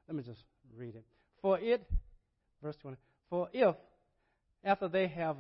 let 0.07 0.15
me 0.15 0.23
just 0.23 0.43
read 0.75 0.95
it. 0.95 1.05
For 1.41 1.59
it, 1.59 1.85
verse 2.61 2.75
20, 2.81 2.97
for 3.29 3.49
if, 3.53 3.75
after 4.63 4.87
they 4.87 5.07
have 5.07 5.37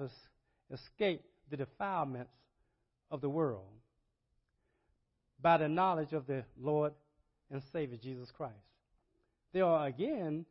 escaped 0.71 1.25
the 1.49 1.57
defilements 1.57 2.33
of 3.09 3.21
the 3.21 3.29
world 3.29 3.65
by 5.41 5.57
the 5.57 5.67
knowledge 5.67 6.13
of 6.13 6.27
the 6.27 6.43
Lord 6.59 6.93
and 7.51 7.61
Savior 7.73 7.97
Jesus 8.01 8.31
Christ. 8.31 8.55
They 9.53 9.61
are 9.61 9.85
again 9.85 10.45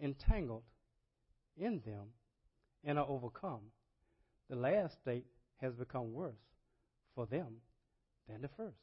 entangled 0.00 0.62
in 1.56 1.82
them 1.84 2.06
and 2.84 2.98
are 2.98 3.06
overcome. 3.08 3.60
The 4.48 4.56
last 4.56 4.94
state 5.02 5.24
has 5.60 5.74
become 5.74 6.12
worse 6.12 6.34
for 7.14 7.26
them 7.26 7.56
than 8.28 8.42
the 8.42 8.48
first. 8.56 8.76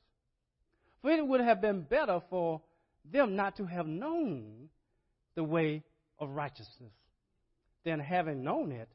For 1.02 1.12
it 1.12 1.26
would 1.26 1.42
have 1.42 1.62
been 1.62 1.82
better 1.82 2.22
for 2.30 2.62
them 3.10 3.36
not 3.36 3.56
to 3.58 3.66
have 3.66 3.88
known 3.88 4.70
the 5.36 5.44
way 5.44 5.84
of 6.20 6.32
righteousness 6.32 6.94
than 7.86 8.00
having 8.00 8.44
known 8.44 8.72
it 8.72 8.90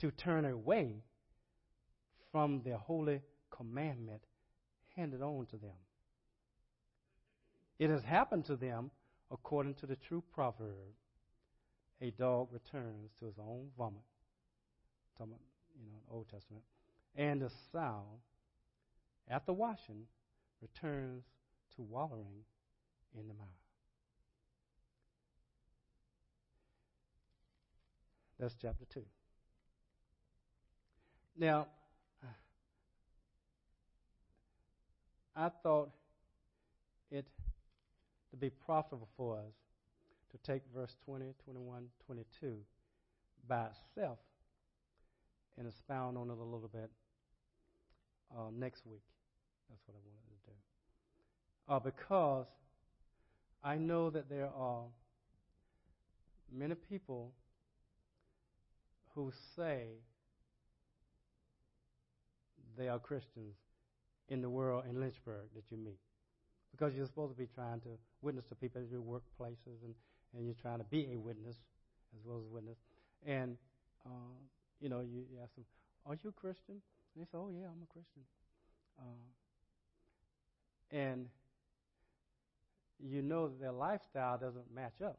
to 0.00 0.10
turn 0.10 0.44
away 0.44 1.02
from 2.30 2.60
the 2.64 2.76
holy 2.76 3.22
commandment 3.50 4.22
handed 4.94 5.22
on 5.22 5.46
to 5.46 5.56
them. 5.56 5.76
It 7.78 7.90
has 7.90 8.02
happened 8.02 8.44
to 8.46 8.56
them 8.56 8.90
according 9.30 9.74
to 9.74 9.86
the 9.86 9.96
true 9.96 10.22
proverb 10.34 10.94
a 12.00 12.10
dog 12.10 12.48
returns 12.52 13.10
to 13.18 13.26
his 13.26 13.38
own 13.38 13.68
vomit. 13.76 14.02
Talking 15.16 15.32
about, 15.32 15.40
you 15.80 15.90
know, 15.90 15.98
Old 16.10 16.28
Testament. 16.28 16.62
And 17.14 17.40
the 17.40 17.50
sow, 17.72 18.02
after 19.30 19.52
washing, 19.52 20.04
returns 20.60 21.24
to 21.76 21.82
wallowing 21.82 22.44
in 23.18 23.28
the 23.28 23.34
mire. 23.34 23.46
That's 28.38 28.54
chapter 28.60 28.84
2. 28.92 29.02
Now, 31.38 31.66
I 35.34 35.50
thought 35.62 35.90
it 37.10 37.26
to 38.30 38.36
be 38.36 38.50
profitable 38.50 39.08
for 39.16 39.36
us 39.36 39.54
to 40.30 40.38
take 40.38 40.62
verse 40.74 40.96
20, 41.04 41.34
21, 41.44 41.84
22 42.06 42.56
by 43.46 43.66
itself 43.66 44.18
and 45.58 45.66
expound 45.66 46.18
on 46.18 46.30
it 46.30 46.38
a 46.38 46.42
little 46.42 46.70
bit 46.72 46.90
uh, 48.34 48.50
next 48.52 48.86
week. 48.86 49.02
That's 49.68 49.80
what 49.86 49.96
I 49.96 50.02
wanted 50.04 50.30
to 50.30 50.50
do. 50.50 50.56
Uh, 51.68 51.78
because 51.80 52.46
I 53.62 53.76
know 53.76 54.10
that 54.10 54.28
there 54.28 54.50
are 54.56 54.84
many 56.52 56.74
people 56.74 57.32
who 59.14 59.32
say 59.56 59.86
they 62.76 62.88
are 62.88 62.98
Christians 62.98 63.56
in 64.28 64.42
the 64.42 64.50
world 64.50 64.84
in 64.88 65.00
Lynchburg 65.00 65.48
that 65.54 65.64
you 65.70 65.76
meet. 65.76 65.98
Because 66.70 66.94
you're 66.94 67.06
supposed 67.06 67.32
to 67.32 67.38
be 67.38 67.48
trying 67.54 67.80
to 67.80 67.88
witness 68.22 68.44
to 68.50 68.54
people 68.54 68.82
at 68.82 68.90
your 68.90 69.00
workplaces 69.00 69.80
and, 69.84 69.94
and 70.36 70.44
you're 70.44 70.60
trying 70.60 70.78
to 70.78 70.84
be 70.84 71.08
a 71.14 71.18
witness 71.18 71.56
as 72.14 72.24
well 72.24 72.38
as 72.38 72.44
a 72.44 72.54
witness. 72.54 72.76
And, 73.26 73.56
uh, 74.04 74.36
you 74.80 74.88
know, 74.88 75.00
you, 75.00 75.24
you 75.32 75.38
ask 75.42 75.54
them, 75.54 75.64
Are 76.04 76.14
you 76.22 76.30
a 76.30 76.32
Christian? 76.32 76.76
And 77.14 77.16
they 77.16 77.24
say, 77.24 77.38
Oh, 77.38 77.48
yeah, 77.48 77.66
I'm 77.66 77.82
a 77.82 77.92
Christian. 77.92 78.22
Uh, 78.98 79.24
and 80.90 81.26
you 82.98 83.22
know 83.22 83.48
that 83.48 83.60
their 83.60 83.72
lifestyle 83.72 84.38
doesn't 84.38 84.74
match 84.74 85.00
up 85.04 85.18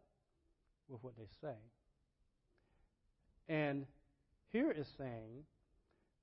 with 0.88 1.04
what 1.04 1.14
they 1.18 1.28
say. 1.42 1.56
And 3.50 3.86
here 4.52 4.72
is 4.72 4.88
saying 4.98 5.44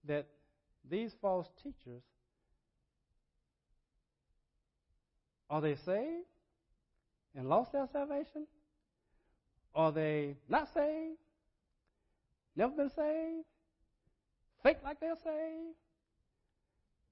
that 0.07 0.27
these 0.89 1.15
false 1.21 1.49
teachers, 1.63 2.03
are 5.49 5.61
they 5.61 5.77
saved 5.77 6.27
and 7.35 7.49
lost 7.49 7.73
their 7.73 7.89
salvation? 7.93 8.47
Are 9.75 9.93
they 9.93 10.37
not 10.49 10.69
saved? 10.75 11.19
Never 12.57 12.73
been 12.73 12.91
saved? 12.91 13.45
Fake 14.63 14.79
like 14.85 15.01
they're 15.01 15.17
saved? 15.17 15.77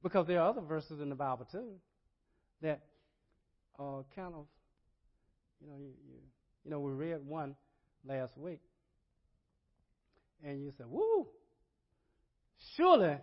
Because 0.02 0.26
there 0.26 0.40
are 0.40 0.48
other 0.48 0.60
verses 0.60 1.00
in 1.00 1.08
the 1.08 1.14
Bible 1.14 1.46
too 1.50 1.78
that 2.62 2.80
are 3.78 4.04
kind 4.16 4.34
of, 4.34 4.46
you 5.60 5.68
know, 5.68 5.76
you, 5.78 5.92
you, 6.06 6.14
you 6.64 6.70
know, 6.70 6.80
we 6.80 6.92
read 6.92 7.24
one 7.26 7.54
last 8.06 8.36
week, 8.36 8.60
and 10.44 10.62
you 10.62 10.72
said, 10.76 10.86
"Woo! 10.88 11.26
Surely 12.76 13.18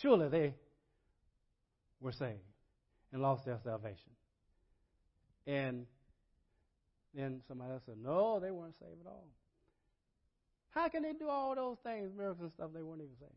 surely 0.00 0.28
they 0.28 0.54
were 2.00 2.12
saved 2.12 2.38
and 3.12 3.22
lost 3.22 3.44
their 3.44 3.58
salvation. 3.62 4.10
And 5.46 5.86
then 7.14 7.40
somebody 7.46 7.72
else 7.72 7.82
said, 7.86 7.96
no, 8.02 8.40
they 8.40 8.50
weren't 8.50 8.74
saved 8.78 9.00
at 9.00 9.06
all. 9.06 9.28
How 10.70 10.88
can 10.88 11.02
they 11.02 11.12
do 11.12 11.28
all 11.28 11.54
those 11.54 11.76
things, 11.84 12.10
miracles 12.16 12.42
and 12.42 12.52
stuff, 12.52 12.70
they 12.74 12.82
weren't 12.82 13.02
even 13.02 13.14
saved? 13.20 13.32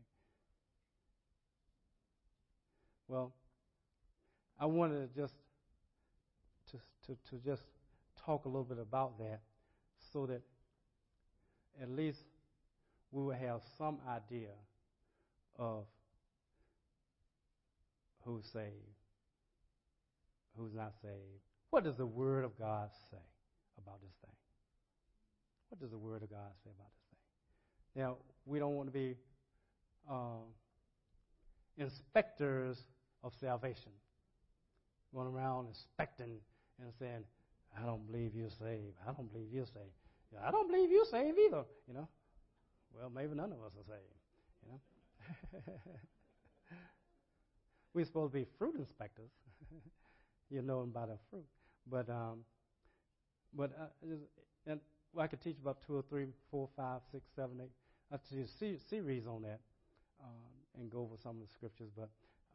Well, 3.06 3.32
I 4.58 4.66
wanted 4.66 5.14
to 5.14 5.20
just 5.20 5.34
to, 6.70 6.76
to, 7.06 7.18
to 7.30 7.44
just 7.44 7.62
talk 8.24 8.44
a 8.44 8.48
little 8.48 8.64
bit 8.64 8.78
about 8.78 9.18
that 9.18 9.40
so 10.12 10.26
that 10.26 10.42
at 11.80 11.90
least 11.90 12.18
we 13.10 13.22
will 13.22 13.32
have 13.32 13.60
some 13.76 13.98
idea 14.08 14.50
of 15.58 15.84
who's 18.24 18.44
saved, 18.52 18.72
who's 20.56 20.74
not 20.74 20.92
saved. 21.02 21.42
What 21.70 21.84
does 21.84 21.96
the 21.96 22.06
Word 22.06 22.44
of 22.44 22.58
God 22.58 22.90
say 23.10 23.16
about 23.82 24.00
this 24.02 24.12
thing? 24.22 24.34
What 25.68 25.80
does 25.80 25.90
the 25.90 25.98
Word 25.98 26.22
of 26.22 26.30
God 26.30 26.50
say 26.64 26.70
about 26.76 26.90
this 26.94 27.06
thing? 27.94 28.02
Now, 28.02 28.16
we 28.44 28.58
don't 28.58 28.74
want 28.74 28.88
to 28.88 28.92
be 28.92 29.16
uh, 30.10 30.44
inspectors 31.76 32.78
of 33.22 33.32
salvation, 33.40 33.92
going 35.14 35.28
around 35.28 35.68
inspecting 35.68 36.38
and 36.80 36.92
saying, 36.98 37.24
I 37.76 37.84
don't 37.84 38.06
believe 38.06 38.34
you're 38.34 38.50
saved. 38.50 38.96
I 39.06 39.12
don't 39.12 39.30
believe 39.32 39.48
you're 39.52 39.66
saved. 39.66 39.94
I 40.44 40.50
don't 40.50 40.70
believe 40.70 40.90
you're 40.90 41.06
saved 41.06 41.38
either, 41.38 41.64
you 41.86 41.94
know. 41.94 42.08
Well, 42.94 43.10
maybe 43.14 43.34
none 43.34 43.52
of 43.52 43.58
us 43.64 43.72
are 43.78 43.86
saved, 43.86 44.14
you 44.62 44.72
know. 44.72 44.80
We're 47.94 48.04
supposed 48.04 48.32
to 48.32 48.38
be 48.38 48.46
fruit 48.58 48.76
inspectors. 48.76 49.30
you 50.50 50.62
know 50.62 50.80
them 50.80 50.90
by 50.90 51.06
fruit. 51.30 51.46
But 51.90 52.08
um, 52.10 52.40
but 53.54 53.72
uh, 53.80 54.06
and 54.66 54.80
I 55.18 55.26
could 55.26 55.40
teach 55.40 55.56
about 55.60 55.78
two 55.86 55.96
or 55.96 56.04
three, 56.08 56.26
four, 56.50 56.68
five, 56.76 57.00
six, 57.10 57.24
seven, 57.34 57.60
eight. 57.62 57.72
I 58.12 58.16
teach 58.30 58.46
a 58.46 58.88
series 58.88 59.26
on 59.26 59.42
that. 59.42 59.60
Um, 60.22 60.58
and 60.80 60.90
go 60.90 61.00
over 61.00 61.16
some 61.22 61.36
of 61.36 61.42
the 61.42 61.52
scriptures, 61.52 61.90
but 61.96 62.08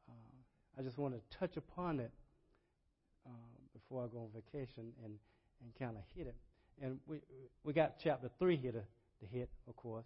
uh, 0.10 0.80
I 0.80 0.82
just 0.82 0.98
want 0.98 1.14
to 1.14 1.38
touch 1.38 1.58
upon 1.58 2.00
it 2.00 2.12
uh, 3.26 3.30
before 3.74 4.04
I 4.04 4.08
go 4.08 4.20
on 4.20 4.30
vacation 4.34 4.92
and, 5.04 5.14
and 5.62 5.76
kind 5.80 5.98
of 5.98 6.04
hit 6.16 6.28
it. 6.28 6.36
And 6.82 7.00
we 7.08 7.20
we 7.64 7.74
got 7.74 7.96
chapter 8.04 8.30
three 8.40 8.58
here 8.58 8.72
to, 8.72 8.80
to 8.82 9.26
hit, 9.32 9.50
of 9.68 9.76
course. 9.76 10.06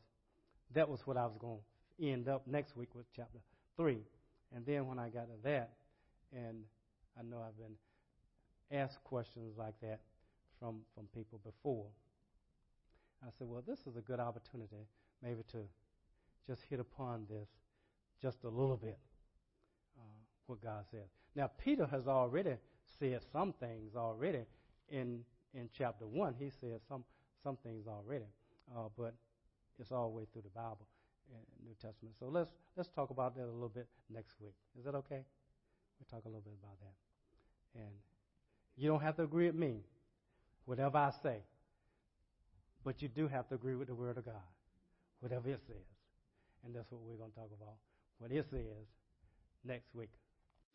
That 0.74 0.90
was 0.90 1.00
what 1.06 1.18
I 1.18 1.26
was 1.26 1.38
going 1.40 1.60
to 2.00 2.08
end 2.08 2.28
up 2.28 2.46
next 2.46 2.76
week 2.76 2.94
with 2.94 3.06
chapter 3.16 3.40
three. 3.78 4.00
And 4.56 4.66
then 4.66 4.86
when 4.88 5.00
I 5.00 5.10
got 5.10 5.28
to 5.28 5.42
that, 5.44 5.72
and 6.34 6.64
I 7.18 7.24
know 7.24 7.42
I've 7.46 7.58
been 7.58 8.80
asked 8.80 9.04
questions 9.04 9.58
like 9.58 9.80
that 9.82 10.00
from, 10.60 10.82
from 10.94 11.06
people 11.16 11.40
before, 11.44 11.86
I 13.24 13.30
said, 13.38 13.48
well, 13.48 13.64
this 13.66 13.80
is 13.88 13.96
a 13.98 14.02
good 14.02 14.20
opportunity 14.20 14.88
maybe 15.24 15.42
to 15.52 15.60
just 16.46 16.62
hit 16.70 16.80
upon 16.80 17.26
this 17.30 17.48
just 18.22 18.44
a 18.44 18.50
little 18.50 18.78
bit, 18.78 19.00
uh, 19.98 20.20
what 20.48 20.62
God 20.62 20.86
says. 20.92 21.08
Now, 21.36 21.50
Peter 21.64 21.88
has 21.88 22.08
already 22.08 22.56
said 23.00 23.22
some 23.32 23.54
things 23.54 23.96
already 23.96 24.46
in 24.90 25.24
in 25.54 25.70
chapter 25.78 26.06
one. 26.06 26.36
He 26.38 26.50
said 26.62 26.80
some 26.88 27.04
some 27.44 27.58
things 27.58 27.88
already, 27.88 28.26
uh, 28.76 28.90
but 28.98 29.14
it's 29.80 29.92
all 29.92 30.10
the 30.10 30.16
way 30.16 30.26
through 30.32 30.44
the 30.44 30.50
Bible, 30.50 30.88
New 31.64 31.76
Testament. 31.82 32.16
So 32.20 32.28
let's 32.28 32.50
let's 32.76 32.90
talk 32.90 33.10
about 33.10 33.36
that 33.36 33.44
a 33.44 33.52
little 33.52 33.70
bit 33.70 33.88
next 34.10 34.36
week. 34.42 34.56
Is 34.78 34.86
that 34.86 34.96
okay? 34.96 35.24
We'll 36.00 36.08
talk 36.10 36.26
a 36.26 36.28
little 36.28 36.42
bit 36.42 36.54
about 36.62 36.80
that. 36.80 37.82
And 37.82 37.94
you 38.76 38.88
don't 38.88 39.02
have 39.02 39.16
to 39.18 39.24
agree 39.24 39.48
with 39.48 39.56
me, 39.56 39.82
whatever 40.66 40.98
I 40.98 41.12
say, 41.24 41.38
but 42.84 43.02
you 43.02 43.08
do 43.08 43.28
have 43.28 43.48
to 43.50 43.56
agree 43.56 43.76
with 43.76 43.88
the 43.88 43.96
Word 43.96 44.18
of 44.18 44.26
God, 44.26 44.48
whatever 45.20 45.50
it 45.50 45.60
says. 45.66 45.86
And 46.66 46.76
that's 46.76 46.92
what 46.92 47.02
we're 47.02 47.18
going 47.18 47.32
to 47.32 47.36
talk 47.36 47.50
about, 47.60 47.76
what 48.20 48.32
it 48.32 48.46
says 48.50 48.88
next 49.64 49.94
week. 49.94 50.10